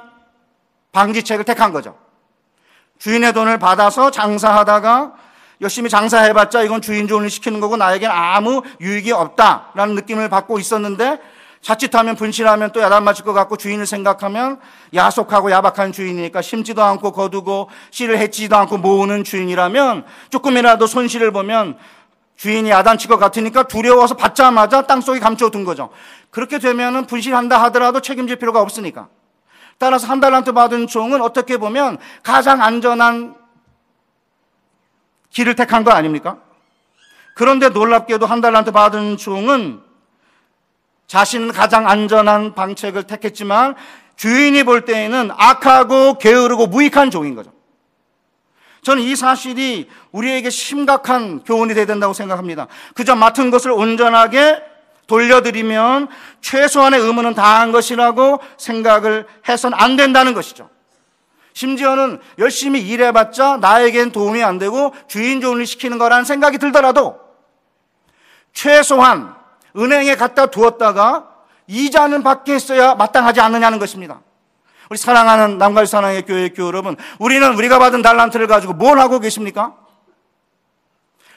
방지책을 0.92 1.46
택한 1.46 1.72
거죠. 1.72 1.96
주인의 2.98 3.32
돈을 3.32 3.58
받아서 3.58 4.10
장사하다가 4.10 5.14
열심히 5.62 5.88
장사해봤자 5.88 6.64
이건 6.64 6.82
주인 6.82 7.06
돈을 7.06 7.30
시키는 7.30 7.60
거고 7.60 7.78
나에겐 7.78 8.10
아무 8.10 8.62
유익이 8.80 9.12
없다라는 9.12 9.94
느낌을 9.94 10.28
받고 10.28 10.58
있었는데 10.58 11.18
자칫하면 11.60 12.16
분실하면 12.16 12.72
또 12.72 12.80
야단 12.80 13.04
맞을 13.04 13.24
것 13.24 13.32
같고 13.32 13.56
주인을 13.56 13.86
생각하면 13.86 14.60
야속하고 14.94 15.50
야박한 15.50 15.92
주인이니까 15.92 16.40
심지도 16.40 16.82
않고 16.82 17.12
거두고 17.12 17.68
씨를 17.90 18.18
해치지도 18.18 18.56
않고 18.56 18.78
모으는 18.78 19.24
주인이라면 19.24 20.04
조금이라도 20.30 20.86
손실을 20.86 21.32
보면 21.32 21.76
주인이 22.36 22.70
야단칠 22.70 23.10
것 23.10 23.18
같으니까 23.18 23.64
두려워서 23.64 24.14
받자마자 24.14 24.82
땅속에 24.82 25.18
감춰둔 25.18 25.64
거죠. 25.64 25.90
그렇게 26.30 26.60
되면은 26.60 27.06
분실한다 27.06 27.60
하더라도 27.64 28.00
책임질 28.00 28.36
필요가 28.36 28.60
없으니까. 28.60 29.08
따라서 29.78 30.06
한 30.06 30.20
달란트 30.20 30.52
받은 30.52 30.86
종은 30.86 31.20
어떻게 31.20 31.56
보면 31.56 31.98
가장 32.22 32.62
안전한 32.62 33.34
길을 35.30 35.56
택한 35.56 35.84
거 35.84 35.90
아닙니까? 35.90 36.38
그런데 37.34 37.68
놀랍게도 37.68 38.26
한 38.26 38.40
달란트 38.40 38.70
받은 38.70 39.16
종은 39.16 39.87
자신은 41.08 41.52
가장 41.52 41.88
안전한 41.88 42.54
방책을 42.54 43.04
택했지만 43.04 43.74
주인이 44.16 44.62
볼 44.64 44.84
때에는 44.84 45.30
악하고 45.36 46.18
게으르고 46.18 46.66
무익한 46.66 47.10
종인 47.10 47.34
거죠. 47.34 47.50
저는 48.82 49.02
이 49.02 49.16
사실이 49.16 49.88
우리에게 50.12 50.50
심각한 50.50 51.42
교훈이 51.44 51.74
되어야 51.74 51.86
된다고 51.86 52.12
생각합니다. 52.12 52.68
그저 52.94 53.16
맡은 53.16 53.50
것을 53.50 53.72
온전하게 53.72 54.62
돌려드리면 55.06 56.08
최소한의 56.42 57.00
의무는 57.00 57.34
다한 57.34 57.72
것이라고 57.72 58.40
생각을 58.58 59.26
해서는 59.48 59.78
안 59.80 59.96
된다는 59.96 60.34
것이죠. 60.34 60.68
심지어는 61.54 62.20
열심히 62.38 62.80
일해봤자 62.80 63.56
나에겐 63.56 64.12
도움이 64.12 64.42
안 64.44 64.58
되고 64.58 64.94
주인 65.08 65.40
조언을 65.40 65.66
시키는 65.66 65.98
거라는 65.98 66.24
생각이 66.24 66.58
들더라도 66.58 67.18
최소한 68.52 69.37
은행에 69.78 70.16
갖다 70.16 70.46
두었다가 70.46 71.28
이자는 71.66 72.22
받게 72.22 72.54
했어야 72.54 72.94
마땅하지 72.94 73.40
않느냐는 73.40 73.78
것입니다. 73.78 74.20
우리 74.90 74.98
사랑하는 74.98 75.58
남갈 75.58 75.86
사랑의 75.86 76.22
교회 76.22 76.48
교회 76.48 76.66
여러분, 76.66 76.96
우리는 77.18 77.54
우리가 77.54 77.78
받은 77.78 78.02
달란트를 78.02 78.46
가지고 78.46 78.72
뭘 78.72 78.98
하고 78.98 79.20
계십니까? 79.20 79.74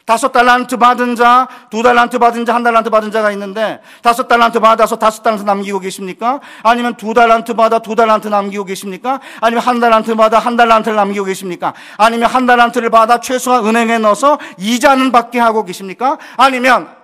다섯 0.06 0.32
달란트 0.32 0.78
받은 0.78 1.16
자, 1.16 1.48
두 1.70 1.84
달란트 1.84 2.18
받은 2.18 2.46
자, 2.46 2.56
한 2.56 2.64
달란트 2.64 2.90
받은 2.90 3.12
자가 3.12 3.32
있는데 3.32 3.82
다섯 4.02 4.28
달란트 4.28 4.60
받아서 4.60 4.98
다섯 4.98 5.22
달란트 5.22 5.44
남기고 5.44 5.80
계십니까? 5.80 6.40
아니면 6.64 6.96
두 6.96 7.14
달란트 7.14 7.54
받아 7.54 7.80
두 7.80 7.94
달란트 7.96 8.28
남기고 8.28 8.66
계십니까? 8.66 9.20
아니면 9.42 9.64
한 9.64 9.80
달란트 9.80 10.16
받아 10.16 10.40
한 10.40 10.56
달란트를 10.56 10.96
남기고 10.96 11.26
계십니까? 11.26 11.74
아니면 11.98 12.30
한 12.30 12.46
달란트를 12.46 12.90
받아 12.90 13.20
최소한 13.20 13.66
은행에 13.66 14.00
넣어서 14.00 14.40
이자는 14.58 15.12
받게 15.12 15.40
하고 15.40 15.64
계십니까? 15.66 16.18
아니면 16.36 17.01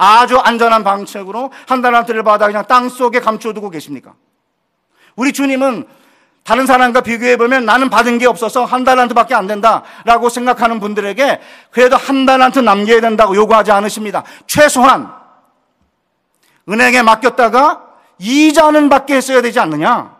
아주 0.00 0.38
안전한 0.38 0.82
방책으로 0.82 1.50
한 1.68 1.82
달란트를 1.82 2.22
받아 2.22 2.46
그냥 2.46 2.64
땅 2.66 2.88
속에 2.88 3.20
감춰두고 3.20 3.68
계십니까? 3.68 4.14
우리 5.14 5.30
주님은 5.34 5.86
다른 6.42 6.64
사람과 6.64 7.02
비교해 7.02 7.36
보면 7.36 7.66
나는 7.66 7.90
받은 7.90 8.16
게 8.16 8.26
없어서 8.26 8.64
한 8.64 8.82
달란트밖에 8.82 9.34
안 9.34 9.46
된다라고 9.46 10.30
생각하는 10.30 10.80
분들에게 10.80 11.40
그래도 11.70 11.98
한 11.98 12.24
달란트 12.24 12.60
남겨야 12.60 13.02
된다고 13.02 13.36
요구하지 13.36 13.72
않으십니다. 13.72 14.24
최소한 14.46 15.12
은행에 16.66 17.02
맡겼다가 17.02 17.82
이자는 18.18 18.88
받게 18.88 19.16
했어야 19.16 19.42
되지 19.42 19.60
않느냐? 19.60 20.16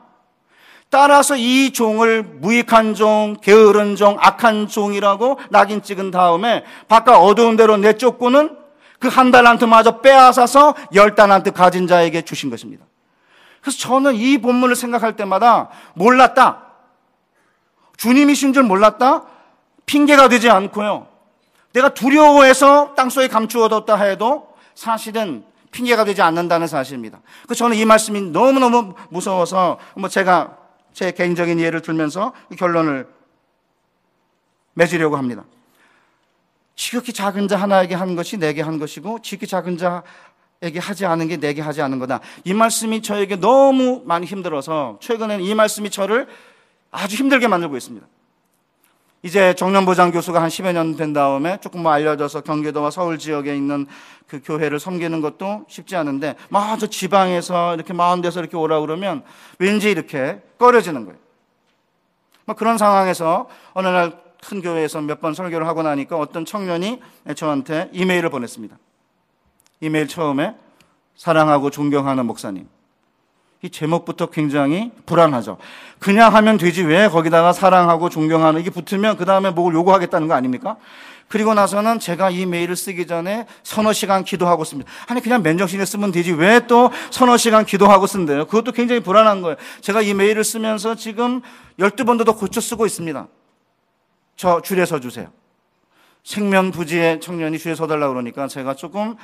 따라서 0.90 1.36
이 1.36 1.72
종을 1.72 2.22
무익한 2.22 2.94
종, 2.94 3.36
게으른 3.40 3.96
종, 3.96 4.18
악한 4.20 4.68
종이라고 4.68 5.38
낙인 5.48 5.82
찍은 5.82 6.10
다음에 6.10 6.64
바깥 6.86 7.16
어두운 7.16 7.56
데로 7.56 7.78
내쫓고는 7.78 8.59
그 9.00 9.08
한 9.08 9.30
달란트마저 9.30 10.02
빼앗아서 10.02 10.74
열 10.94 11.14
달란트 11.14 11.52
가진 11.52 11.86
자에게 11.86 12.22
주신 12.22 12.50
것입니다. 12.50 12.84
그래서 13.60 13.78
저는 13.78 14.14
이 14.14 14.38
본문을 14.38 14.76
생각할 14.76 15.16
때마다 15.16 15.70
몰랐다. 15.94 16.66
주님이신 17.96 18.52
줄 18.52 18.62
몰랐다? 18.62 19.24
핑계가 19.86 20.28
되지 20.28 20.48
않고요. 20.48 21.08
내가 21.72 21.88
두려워해서 21.90 22.94
땅속에 22.94 23.28
감추어뒀다 23.28 23.96
해도 23.96 24.54
사실은 24.74 25.44
핑계가 25.72 26.04
되지 26.04 26.20
않는다는 26.22 26.66
사실입니다. 26.66 27.20
그 27.48 27.54
저는 27.54 27.76
이 27.76 27.84
말씀이 27.84 28.20
너무너무 28.20 28.94
무서워서 29.08 29.78
뭐 29.94 30.08
제가 30.08 30.56
제 30.92 31.12
개인적인 31.12 31.60
예를 31.60 31.80
들면서 31.80 32.32
결론을 32.58 33.08
맺으려고 34.74 35.16
합니다. 35.16 35.44
지극히 36.80 37.12
작은 37.12 37.46
자 37.46 37.58
하나에게 37.58 37.94
한 37.94 38.16
것이 38.16 38.38
내게 38.38 38.62
한 38.62 38.78
것이고 38.78 39.18
지극히 39.20 39.46
작은 39.46 39.76
자 39.76 40.02
에게 40.62 40.78
하지 40.78 41.04
않은 41.04 41.28
게 41.28 41.36
내게 41.36 41.60
하지 41.60 41.82
않은 41.82 41.98
거다. 41.98 42.20
이 42.44 42.54
말씀이 42.54 43.02
저에게 43.02 43.36
너무 43.36 44.00
많이 44.06 44.24
힘들어서 44.24 44.96
최근에는 45.02 45.44
이 45.44 45.54
말씀이 45.54 45.90
저를 45.90 46.26
아주 46.90 47.16
힘들게 47.16 47.48
만들고 47.48 47.76
있습니다. 47.76 48.06
이제 49.22 49.52
정년보장 49.54 50.10
교수가 50.10 50.40
한 50.40 50.48
10여 50.48 50.72
년 50.72 50.96
된 50.96 51.12
다음에 51.12 51.58
조금 51.60 51.82
뭐 51.82 51.92
알려져서 51.92 52.40
경기도와 52.40 52.90
서울 52.90 53.18
지역에 53.18 53.54
있는 53.54 53.86
그 54.26 54.40
교회를 54.42 54.80
섬기는 54.80 55.20
것도 55.20 55.66
쉽지 55.68 55.96
않은데 55.96 56.34
마저 56.48 56.86
지방에서 56.86 57.74
이렇게 57.74 57.92
마흔 57.92 58.22
대서 58.22 58.40
이렇게 58.40 58.56
오라 58.56 58.80
그러면 58.80 59.22
왠지 59.58 59.90
이렇게 59.90 60.40
꺼려지는 60.58 61.04
거예요. 61.04 61.18
뭐 62.46 62.54
그런 62.56 62.78
상황에서 62.78 63.50
어느 63.74 63.86
날 63.88 64.29
큰 64.46 64.60
교회에서 64.62 65.00
몇 65.02 65.20
번 65.20 65.34
설교를 65.34 65.66
하고 65.66 65.82
나니까 65.82 66.16
어떤 66.16 66.44
청년이 66.44 67.00
저한테 67.36 67.90
이메일을 67.92 68.30
보냈습니다. 68.30 68.76
이메일 69.80 70.08
처음에 70.08 70.54
사랑하고 71.16 71.70
존경하는 71.70 72.26
목사님. 72.26 72.66
이 73.62 73.68
제목부터 73.68 74.26
굉장히 74.30 74.90
불안하죠. 75.04 75.58
그냥 75.98 76.34
하면 76.34 76.56
되지 76.56 76.82
왜 76.82 77.08
거기다가 77.08 77.52
사랑하고 77.52 78.08
존경하는 78.08 78.58
이게 78.62 78.70
붙으면 78.70 79.18
그 79.18 79.26
다음에 79.26 79.50
뭘 79.50 79.74
요구하겠다는 79.74 80.28
거 80.28 80.34
아닙니까? 80.34 80.76
그리고 81.28 81.52
나서는 81.52 82.00
제가 82.00 82.30
이 82.30 82.46
메일을 82.46 82.74
쓰기 82.74 83.06
전에 83.06 83.46
서너 83.62 83.92
시간 83.92 84.24
기도하고 84.24 84.64
씁니다. 84.64 84.90
아니 85.06 85.20
그냥 85.20 85.42
맨정신에 85.42 85.84
쓰면 85.84 86.10
되지 86.10 86.32
왜 86.32 86.60
또 86.66 86.90
서너 87.10 87.36
시간 87.36 87.66
기도하고 87.66 88.06
쓴대요? 88.06 88.46
그것도 88.46 88.72
굉장히 88.72 89.02
불안한 89.02 89.42
거예요. 89.42 89.56
제가 89.82 90.00
이 90.00 90.14
메일을 90.14 90.42
쓰면서 90.42 90.94
지금 90.94 91.42
열두 91.78 92.06
번도 92.06 92.24
더 92.24 92.34
고쳐 92.34 92.62
쓰고 92.62 92.86
있습니다. 92.86 93.28
저 94.40 94.62
줄에 94.62 94.86
서 94.86 95.00
주세요. 95.00 95.28
생명 96.24 96.70
부지의 96.70 97.20
청년이 97.20 97.58
줄에 97.58 97.74
서달라고 97.74 98.14
그러니까 98.14 98.48
제가 98.48 98.72
조금 98.74 99.14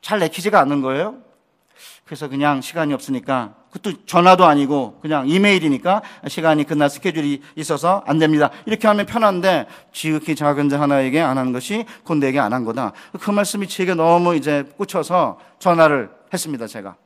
잘 0.00 0.18
내키지가 0.18 0.58
않는 0.60 0.80
거예요. 0.80 1.18
그래서 2.06 2.26
그냥 2.28 2.62
시간이 2.62 2.94
없으니까 2.94 3.54
그것도 3.70 4.06
전화도 4.06 4.46
아니고 4.46 4.98
그냥 5.02 5.28
이메일이니까 5.28 6.00
시간이 6.26 6.64
끝날 6.64 6.88
스케줄이 6.88 7.42
있어서 7.56 8.02
안 8.06 8.18
됩니다. 8.18 8.48
이렇게 8.64 8.88
하면 8.88 9.04
편한데 9.04 9.66
지극히 9.92 10.34
작은 10.34 10.70
자 10.70 10.80
하나에게 10.80 11.20
안 11.20 11.36
하는 11.36 11.52
것이 11.52 11.84
곧 12.02 12.14
내게 12.14 12.40
안 12.40 12.54
한 12.54 12.64
거다. 12.64 12.92
그 13.20 13.30
말씀이 13.30 13.68
제게 13.68 13.92
너무 13.92 14.34
이제 14.36 14.62
꽂혀서 14.78 15.38
전화를 15.58 16.08
했습니다. 16.32 16.66
제가 16.66 16.96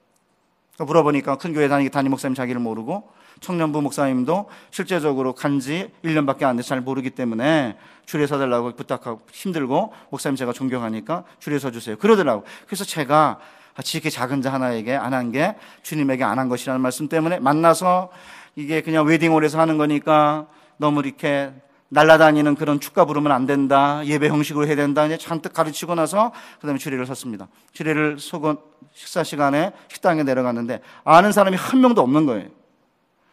물어보니까 0.79 1.35
큰 1.38 1.53
교회 1.53 1.66
다니기 1.66 1.90
담임 1.90 2.11
목사님 2.11 2.37
자기를 2.37 2.61
모르고 2.61 3.18
청년부 3.40 3.81
목사님도 3.83 4.48
실제적으로 4.70 5.35
간지 5.35 5.90
1년밖에 6.05 6.44
안 6.44 6.57
돼서 6.57 6.68
잘 6.68 6.81
모르기 6.81 7.11
때문에 7.11 7.76
줄에 8.07 8.26
서달라고 8.26 8.74
부탁하고 8.74 9.22
힘들고 9.33 9.92
목사님 10.11 10.37
제가 10.37 10.53
존경하니까 10.53 11.24
줄에 11.38 11.59
서주세요. 11.59 11.96
그러더라고. 11.96 12.44
그래서 12.66 12.85
제가 12.85 13.38
지극히 13.83 14.11
작은 14.11 14.42
자 14.42 14.53
하나에게 14.53 14.94
안 14.94 15.14
한 15.14 15.33
게 15.33 15.55
주님에게 15.83 16.24
안 16.24 16.38
한 16.38 16.48
것이라는 16.48 16.81
말씀 16.81 17.09
때문에 17.09 17.38
만나서 17.38 18.11
이게 18.57 18.83
그냥 18.83 19.07
웨딩홀에서 19.07 19.59
하는 19.61 19.79
거니까 19.79 20.46
너무 20.76 21.00
이렇게 21.00 21.53
날라다니는 21.88 22.55
그런 22.57 22.79
축가 22.79 23.05
부르면 23.05 23.33
안 23.33 23.46
된다. 23.46 24.05
예배 24.05 24.29
형식으로 24.29 24.66
해야 24.66 24.76
된다. 24.76 25.07
이제 25.07 25.16
잔뜩 25.16 25.53
가르치고 25.53 25.94
나서 25.94 26.33
그다음에 26.61 26.79
주례를 26.79 27.05
섰습니다. 27.07 27.48
주례를 27.72 28.18
서고 28.20 28.59
식사 28.92 29.24
시간에 29.24 29.72
식당에 29.88 30.22
내려갔는데 30.22 30.81
아는 31.05 31.33
사람이 31.33 31.57
한 31.57 31.81
명도 31.81 32.00
없는 32.03 32.26
거예요. 32.26 32.48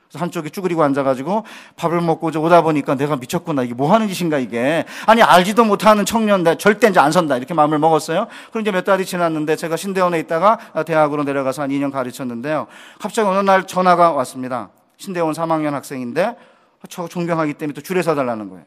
그래서 0.09 0.23
한쪽에 0.23 0.49
쭈그리고 0.49 0.83
앉아가지고 0.83 1.43
밥을 1.75 2.01
먹고 2.01 2.27
오다 2.27 2.61
보니까 2.61 2.95
내가 2.95 3.17
미쳤구나. 3.17 3.63
이게 3.63 3.73
뭐 3.73 3.93
하는 3.93 4.07
짓인가, 4.07 4.37
이게. 4.39 4.85
아니, 5.05 5.21
알지도 5.21 5.65
못하는 5.65 6.05
청년, 6.05 6.43
내 6.43 6.55
절대 6.55 6.87
이제 6.87 6.99
안 6.99 7.11
선다. 7.11 7.37
이렇게 7.37 7.53
마음을 7.53 7.77
먹었어요. 7.79 8.27
그럼 8.51 8.61
이제 8.61 8.71
몇 8.71 8.83
달이 8.83 9.05
지났는데 9.05 9.55
제가 9.55 9.75
신대원에 9.75 10.19
있다가 10.19 10.59
대학으로 10.85 11.23
내려가서 11.23 11.63
한 11.63 11.69
2년 11.69 11.91
가르쳤는데요. 11.91 12.67
갑자기 12.99 13.27
어느 13.27 13.39
날 13.39 13.67
전화가 13.67 14.11
왔습니다. 14.13 14.69
신대원 14.97 15.33
3학년 15.33 15.71
학생인데 15.71 16.35
저 16.89 17.07
존경하기 17.07 17.55
때문에 17.55 17.73
또 17.73 17.81
줄에 17.81 18.01
서달라는 18.01 18.49
거예요. 18.49 18.65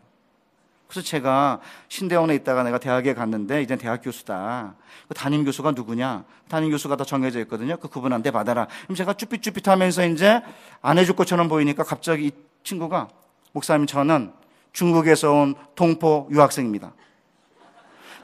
그래서 0.91 1.07
제가 1.07 1.61
신대원에 1.89 2.35
있다가 2.35 2.65
내가 2.65 2.79
대학에 2.79 3.15
갔는데 3.15 3.63
이제 3.63 3.77
대학 3.77 4.03
교수다. 4.03 4.75
그 5.07 5.15
담임 5.15 5.45
교수가 5.45 5.71
누구냐? 5.71 6.25
담임 6.49 6.73
교수가 6.73 6.97
다 6.97 7.05
정해져 7.05 7.39
있거든요. 7.43 7.77
그 7.77 7.87
그분한테 7.89 8.33
받아라. 8.33 8.67
그럼 8.83 8.97
제가 8.97 9.13
쭈삣쭈삣하면서 9.13 10.07
이제 10.07 10.43
안 10.83 10.99
해줄 10.99 11.15
것처럼 11.15 11.49
보이니까 11.49 11.85
갑자기 11.85 12.27
이 12.27 12.31
친구가 12.65 13.07
목사님 13.53 13.87
저는 13.87 14.33
중국에서 14.73 15.31
온 15.31 15.55
동포 15.77 16.27
유학생입니다. 16.33 16.93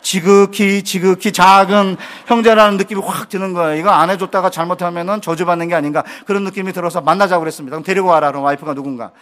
지극히 0.02 0.82
지극히 0.82 1.30
작은 1.30 1.96
형제라는 2.26 2.78
느낌이 2.78 3.00
확 3.00 3.28
드는 3.28 3.52
거예요. 3.52 3.78
이거 3.78 3.90
안 3.90 4.10
해줬다가 4.10 4.50
잘못하면은 4.50 5.20
저주받는 5.20 5.68
게 5.68 5.76
아닌가 5.76 6.02
그런 6.26 6.42
느낌이 6.42 6.72
들어서 6.72 7.00
만나자고 7.00 7.42
그랬습니다. 7.42 7.76
그럼 7.76 7.84
데리고 7.84 8.08
와라. 8.08 8.32
그럼 8.32 8.42
와이프가 8.42 8.74
누군가. 8.74 9.12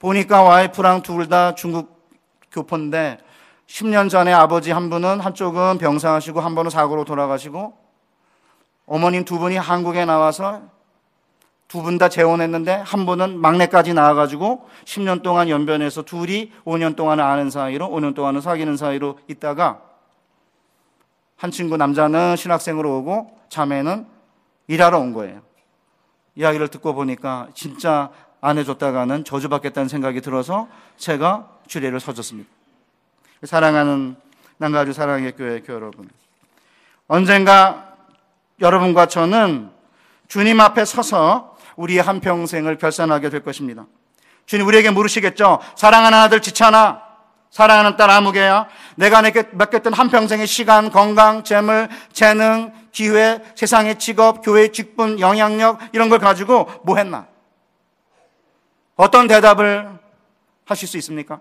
보니까 0.00 0.42
와이프랑 0.42 1.02
둘 1.02 1.28
다 1.28 1.54
중국 1.54 2.01
교포인데 2.52 3.18
10년 3.66 4.10
전에 4.10 4.32
아버지 4.32 4.70
한 4.70 4.90
분은 4.90 5.20
한쪽은 5.20 5.78
병사하시고 5.78 6.40
한 6.40 6.54
분은 6.54 6.70
사고로 6.70 7.04
돌아가시고 7.04 7.76
어머님 8.86 9.24
두 9.24 9.38
분이 9.38 9.56
한국에 9.56 10.04
나와서 10.04 10.62
두 11.68 11.80
분 11.82 11.96
다 11.96 12.10
재혼했는데 12.10 12.74
한 12.84 13.06
분은 13.06 13.38
막내까지 13.38 13.94
나와가지고 13.94 14.68
10년 14.84 15.22
동안 15.22 15.48
연변해서 15.48 16.02
둘이 16.02 16.52
5년 16.66 16.96
동안 16.96 17.18
아는 17.18 17.48
사이로 17.48 17.88
5년 17.88 18.14
동안은 18.14 18.42
사귀는 18.42 18.76
사이로 18.76 19.18
있다가 19.26 19.80
한 21.36 21.50
친구 21.50 21.78
남자는 21.78 22.36
신학생으로 22.36 22.98
오고 22.98 23.38
자매는 23.48 24.06
일하러 24.66 24.98
온 24.98 25.14
거예요. 25.14 25.40
이야기를 26.34 26.68
듣고 26.68 26.92
보니까 26.92 27.48
진짜 27.54 28.10
안 28.42 28.58
해줬다가는 28.58 29.24
저주받겠다는 29.24 29.88
생각이 29.88 30.20
들어서 30.20 30.68
제가 30.98 31.51
주례를 31.66 32.00
서줬습니다. 32.00 32.48
사랑하는 33.44 34.16
난가주 34.58 34.92
사랑의 34.92 35.32
교회 35.32 35.60
교회 35.60 35.76
여러분. 35.76 36.08
언젠가 37.08 37.96
여러분과 38.60 39.06
저는 39.06 39.70
주님 40.28 40.60
앞에 40.60 40.84
서서 40.84 41.56
우리의 41.76 42.02
한평생을 42.02 42.78
결산하게 42.78 43.28
될 43.30 43.42
것입니다. 43.42 43.86
주님 44.46 44.66
우리에게 44.66 44.90
물으시겠죠. 44.90 45.58
사랑하는 45.76 46.18
아들 46.18 46.40
지찬아, 46.40 47.02
사랑하는 47.50 47.96
딸 47.96 48.08
아무개야, 48.10 48.68
내가 48.96 49.20
내게 49.20 49.42
맡겼던 49.52 49.92
한평생의 49.92 50.46
시간, 50.46 50.90
건강, 50.90 51.44
재물, 51.44 51.88
재능, 52.12 52.72
기회, 52.92 53.42
세상의 53.56 53.98
직업, 53.98 54.42
교회 54.42 54.68
직분, 54.68 55.20
영향력 55.20 55.78
이런 55.92 56.08
걸 56.08 56.18
가지고 56.18 56.70
뭐 56.84 56.96
했나? 56.96 57.26
어떤 58.96 59.26
대답을 59.26 59.90
하실 60.64 60.88
수 60.88 60.96
있습니까? 60.98 61.40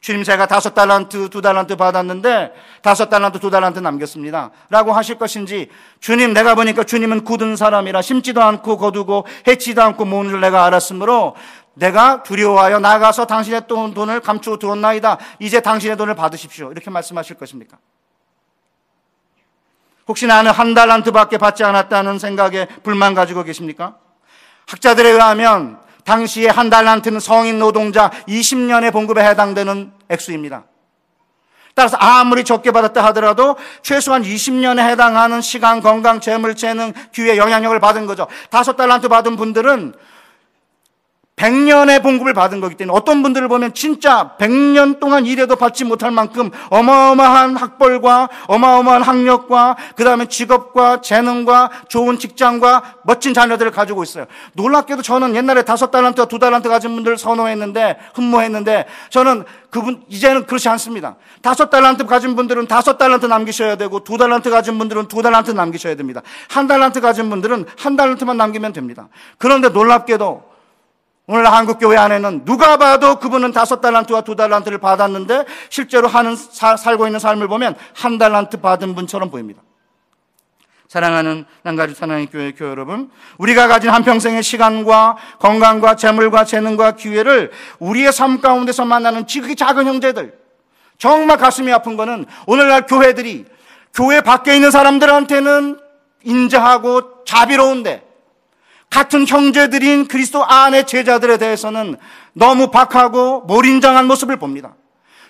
주님 0.00 0.22
제가 0.22 0.46
다섯 0.46 0.74
달란트, 0.74 1.28
두 1.28 1.40
달란트 1.40 1.76
받았는데 1.76 2.52
다섯 2.82 3.08
달란트, 3.08 3.40
두 3.40 3.50
달란트 3.50 3.80
남겼습니다. 3.80 4.50
라고 4.70 4.92
하실 4.92 5.18
것인지 5.18 5.68
주님 6.00 6.32
내가 6.32 6.54
보니까 6.54 6.84
주님은 6.84 7.24
굳은 7.24 7.56
사람이라 7.56 8.02
심지도 8.02 8.42
않고 8.42 8.78
거두고 8.78 9.26
해치도 9.46 9.82
않고 9.82 10.04
모으는 10.04 10.30
줄 10.30 10.40
내가 10.40 10.64
알았으므로 10.64 11.34
내가 11.74 12.22
두려워하여 12.22 12.78
나가서 12.78 13.26
당신의 13.26 13.66
돈을 13.68 14.20
감추어 14.20 14.56
두었나이다. 14.56 15.18
이제 15.38 15.60
당신의 15.60 15.96
돈을 15.96 16.14
받으십시오. 16.14 16.70
이렇게 16.72 16.90
말씀하실 16.90 17.36
것입니까? 17.36 17.78
혹시 20.08 20.26
나는 20.26 20.50
한 20.50 20.74
달란트밖에 20.74 21.38
받지 21.38 21.64
않았다는 21.64 22.18
생각에 22.18 22.66
불만 22.82 23.14
가지고 23.14 23.44
계십니까? 23.44 23.96
학자들에 24.66 25.10
의하면 25.10 25.78
당시에 26.08 26.48
한 26.48 26.70
달란트는 26.70 27.20
성인 27.20 27.58
노동자 27.58 28.10
20년의 28.26 28.92
봉급에 28.92 29.22
해당되는 29.22 29.92
액수입니다. 30.08 30.64
따라서 31.74 31.98
아무리 31.98 32.44
적게 32.44 32.70
받았다 32.70 33.04
하더라도 33.06 33.56
최소한 33.82 34.22
20년에 34.22 34.88
해당하는 34.88 35.42
시간, 35.42 35.82
건강, 35.82 36.18
재물, 36.18 36.56
재능, 36.56 36.94
기회, 37.12 37.36
영향력을 37.36 37.78
받은 37.78 38.06
거죠. 38.06 38.26
다섯 38.48 38.74
달란트 38.74 39.08
받은 39.08 39.36
분들은 39.36 39.94
100년의 41.38 42.02
봉급을 42.02 42.34
받은 42.34 42.60
거기 42.60 42.74
때문에 42.74 42.96
어떤 42.96 43.22
분들을 43.22 43.48
보면 43.48 43.72
진짜 43.72 44.34
100년 44.38 45.00
동안 45.00 45.24
일해도 45.24 45.56
받지 45.56 45.84
못할 45.84 46.10
만큼 46.10 46.50
어마어마한 46.70 47.56
학벌과 47.56 48.28
어마어마한 48.48 49.02
학력과 49.02 49.76
그 49.96 50.04
다음에 50.04 50.26
직업과 50.26 51.00
재능과 51.00 51.70
좋은 51.88 52.18
직장과 52.18 52.96
멋진 53.04 53.32
자녀들을 53.32 53.70
가지고 53.70 54.02
있어요. 54.02 54.26
놀랍게도 54.54 55.02
저는 55.02 55.36
옛날에 55.36 55.62
다섯 55.62 55.90
달란트와 55.90 56.26
두 56.26 56.38
달란트 56.38 56.68
가진 56.68 56.94
분들 56.94 57.16
선호했는데 57.16 57.98
흠모했는데 58.14 58.86
저는 59.10 59.44
그분 59.70 60.02
이제는 60.08 60.46
그렇지 60.46 60.68
않습니다. 60.70 61.16
다섯 61.42 61.70
달란트 61.70 62.06
가진 62.06 62.34
분들은 62.34 62.66
다섯 62.66 62.98
달란트 62.98 63.26
남기셔야 63.26 63.76
되고 63.76 64.02
두 64.02 64.16
달란트 64.16 64.50
가진 64.50 64.78
분들은 64.78 65.08
두 65.08 65.22
달란트 65.22 65.52
남기셔야 65.52 65.94
됩니다. 65.94 66.22
한 66.48 66.66
달란트 66.66 67.00
가진 67.00 67.30
분들은 67.30 67.66
한 67.78 67.96
달란트만 67.96 68.36
남기면 68.36 68.72
됩니다. 68.72 69.08
그런데 69.36 69.68
놀랍게도 69.68 70.47
오늘 71.30 71.46
한국 71.52 71.78
교회 71.78 71.98
안에는 71.98 72.46
누가 72.46 72.78
봐도 72.78 73.16
그분은 73.18 73.52
다섯 73.52 73.82
달란트와 73.82 74.22
두 74.22 74.34
달란트를 74.34 74.78
받았는데 74.78 75.44
실제로 75.68 76.08
하는 76.08 76.34
사, 76.34 76.74
살고 76.74 77.06
있는 77.06 77.20
삶을 77.20 77.48
보면 77.48 77.76
한 77.94 78.16
달란트 78.16 78.62
받은 78.62 78.94
분처럼 78.94 79.30
보입니다. 79.30 79.60
사랑하는 80.88 81.44
난가지 81.64 81.94
사랑의 81.94 82.28
교회 82.28 82.52
교회 82.52 82.70
여러분, 82.70 83.10
우리가 83.36 83.68
가진 83.68 83.90
한 83.90 84.04
평생의 84.04 84.42
시간과 84.42 85.18
건강과 85.38 85.96
재물과 85.96 86.46
재능과 86.46 86.92
기회를 86.92 87.50
우리의 87.78 88.10
삶 88.10 88.40
가운데서 88.40 88.86
만나는 88.86 89.26
지극히 89.26 89.54
작은 89.54 89.86
형제들, 89.86 90.32
정말 90.96 91.36
가슴이 91.36 91.70
아픈 91.70 91.98
거는 91.98 92.24
오늘날 92.46 92.86
교회들이 92.86 93.44
교회 93.92 94.22
밖에 94.22 94.54
있는 94.54 94.70
사람들한테는 94.70 95.78
인자하고 96.24 97.24
자비로운데 97.26 98.07
같은 98.90 99.26
형제들인 99.26 100.08
그리스도 100.08 100.44
안의 100.44 100.86
제자들에 100.86 101.38
대해서는 101.38 101.96
너무 102.32 102.70
박하고 102.70 103.42
몰인정한 103.42 104.06
모습을 104.06 104.36
봅니다. 104.36 104.74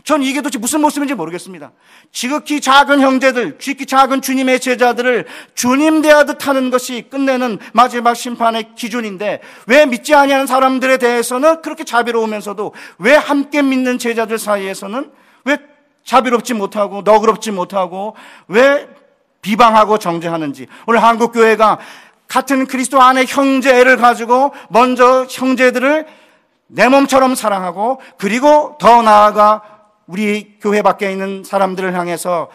전 0.05 0.23
이게 0.23 0.41
도대체 0.41 0.59
무슨 0.59 0.81
모습인지 0.81 1.15
모르겠습니다. 1.15 1.73
지극히 2.13 2.63
작은 2.63 3.01
형제들, 3.01 3.59
지극히 3.59 3.85
작은 3.85 4.23
주님의 4.23 4.61
제자들을 4.61 5.27
주님 5.55 6.01
대하듯 6.01 6.47
하는 6.47 6.71
것이 6.71 7.07
끝내는 7.11 7.59
마지막 7.75 8.15
심판의 8.15 8.75
기준인데 8.75 9.41
왜 9.67 9.87
믿지 9.87 10.15
아니하는 10.15 10.47
사람들에 10.47 10.97
대해서는 10.97 11.61
그렇게 11.61 11.85
자비로우면서도 11.85 12.73
왜 12.99 13.17
함께 13.17 13.61
믿는 13.61 13.99
제자들 13.99 14.39
사이에서는 14.39 15.11
왜 15.45 15.59
자비롭지 16.05 16.55
못하고 16.55 17.03
너그럽지 17.03 17.51
못하고 17.51 18.17
왜 18.47 18.89
비방하고 19.43 19.99
정죄하는지 19.99 20.69
오늘 20.87 21.03
한국 21.03 21.33
교회가 21.33 21.79
같은 22.29 22.67
그리스도 22.67 23.01
안에 23.01 23.25
형제를 23.27 23.97
가지고 23.97 24.53
먼저 24.69 25.27
형제들을 25.29 26.07
내 26.69 26.89
몸처럼 26.89 27.35
사랑하고 27.35 28.01
그리고 28.19 28.77
더 28.79 29.03
나아가 29.03 29.63
우리 30.07 30.59
교회 30.61 30.83
밖에 30.83 31.11
있는 31.11 31.43
사람들을 31.45 31.95
향해서 31.95 32.49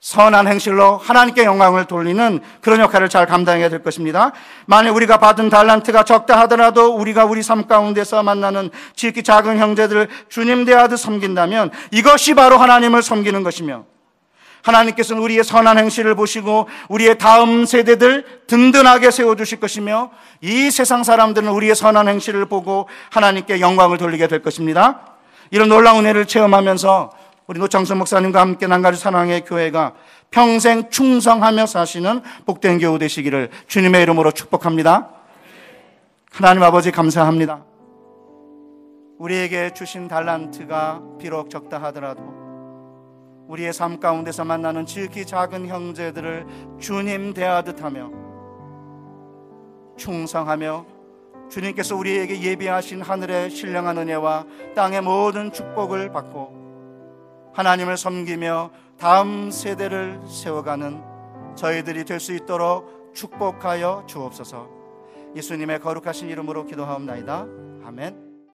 선한 0.00 0.46
행실로 0.46 0.96
하나님께 0.96 1.44
영광을 1.44 1.86
돌리는 1.86 2.40
그런 2.60 2.78
역할을 2.80 3.08
잘 3.08 3.26
감당해야 3.26 3.68
될 3.68 3.82
것입니다. 3.82 4.32
만약 4.66 4.94
우리가 4.94 5.18
받은 5.18 5.48
달란트가 5.50 6.04
적다 6.04 6.38
하더라도 6.42 6.94
우리가 6.94 7.24
우리 7.24 7.42
삶 7.42 7.66
가운데서 7.66 8.22
만나는 8.22 8.70
지극히 8.94 9.22
작은 9.22 9.58
형제들을 9.58 10.08
주님 10.28 10.64
대하듯 10.64 10.98
섬긴다면 10.98 11.72
이것이 11.90 12.34
바로 12.34 12.58
하나님을 12.58 13.02
섬기는 13.02 13.42
것이며 13.42 13.86
하나님께서는 14.62 15.22
우리의 15.22 15.44
선한 15.44 15.78
행실을 15.78 16.14
보시고 16.14 16.68
우리의 16.88 17.18
다음 17.18 17.64
세대들 17.64 18.24
든든하게 18.46 19.10
세워주실 19.10 19.60
것이며 19.60 20.10
이 20.40 20.70
세상 20.70 21.04
사람들은 21.04 21.48
우리의 21.48 21.74
선한 21.74 22.08
행실을 22.08 22.46
보고 22.46 22.88
하나님께 23.10 23.60
영광을 23.60 23.98
돌리게 23.98 24.28
될 24.28 24.42
것입니다. 24.42 25.16
이런 25.50 25.68
놀라운 25.68 26.04
은혜를 26.04 26.26
체험하면서 26.26 27.10
우리 27.46 27.60
노창선 27.60 27.96
목사님과 27.98 28.40
함께 28.40 28.66
난가주 28.66 28.98
사랑의 28.98 29.44
교회가 29.44 29.94
평생 30.30 30.90
충성하며 30.90 31.64
사시는 31.64 32.20
복된 32.44 32.78
교우 32.78 32.98
되시기를 32.98 33.48
주님의 33.66 34.02
이름으로 34.02 34.32
축복합니다. 34.32 35.08
하나님 36.30 36.62
아버지 36.62 36.90
감사합니다. 36.90 37.64
우리에게 39.18 39.72
주신 39.72 40.06
달란트가 40.06 41.00
비록 41.18 41.48
적다 41.50 41.82
하더라도 41.84 42.37
우리의 43.48 43.72
삶 43.72 43.98
가운데서 43.98 44.44
만나는 44.44 44.86
지극히 44.86 45.26
작은 45.26 45.66
형제들을 45.66 46.46
주님 46.78 47.34
대하듯 47.34 47.82
하며 47.82 48.10
충성하며 49.96 50.86
주님께서 51.50 51.96
우리에게 51.96 52.42
예비하신 52.42 53.00
하늘의 53.00 53.50
신령한 53.50 53.98
은혜와 53.98 54.44
땅의 54.76 55.00
모든 55.00 55.50
축복을 55.50 56.12
받고 56.12 57.50
하나님을 57.54 57.96
섬기며 57.96 58.70
다음 58.98 59.50
세대를 59.50 60.20
세워가는 60.28 61.02
저희들이 61.56 62.04
될 62.04 62.20
수 62.20 62.34
있도록 62.34 63.12
축복하여 63.14 64.04
주옵소서 64.06 64.68
예수님의 65.34 65.80
거룩하신 65.80 66.28
이름으로 66.30 66.64
기도하옵나이다. 66.66 67.46
아멘. 67.84 68.27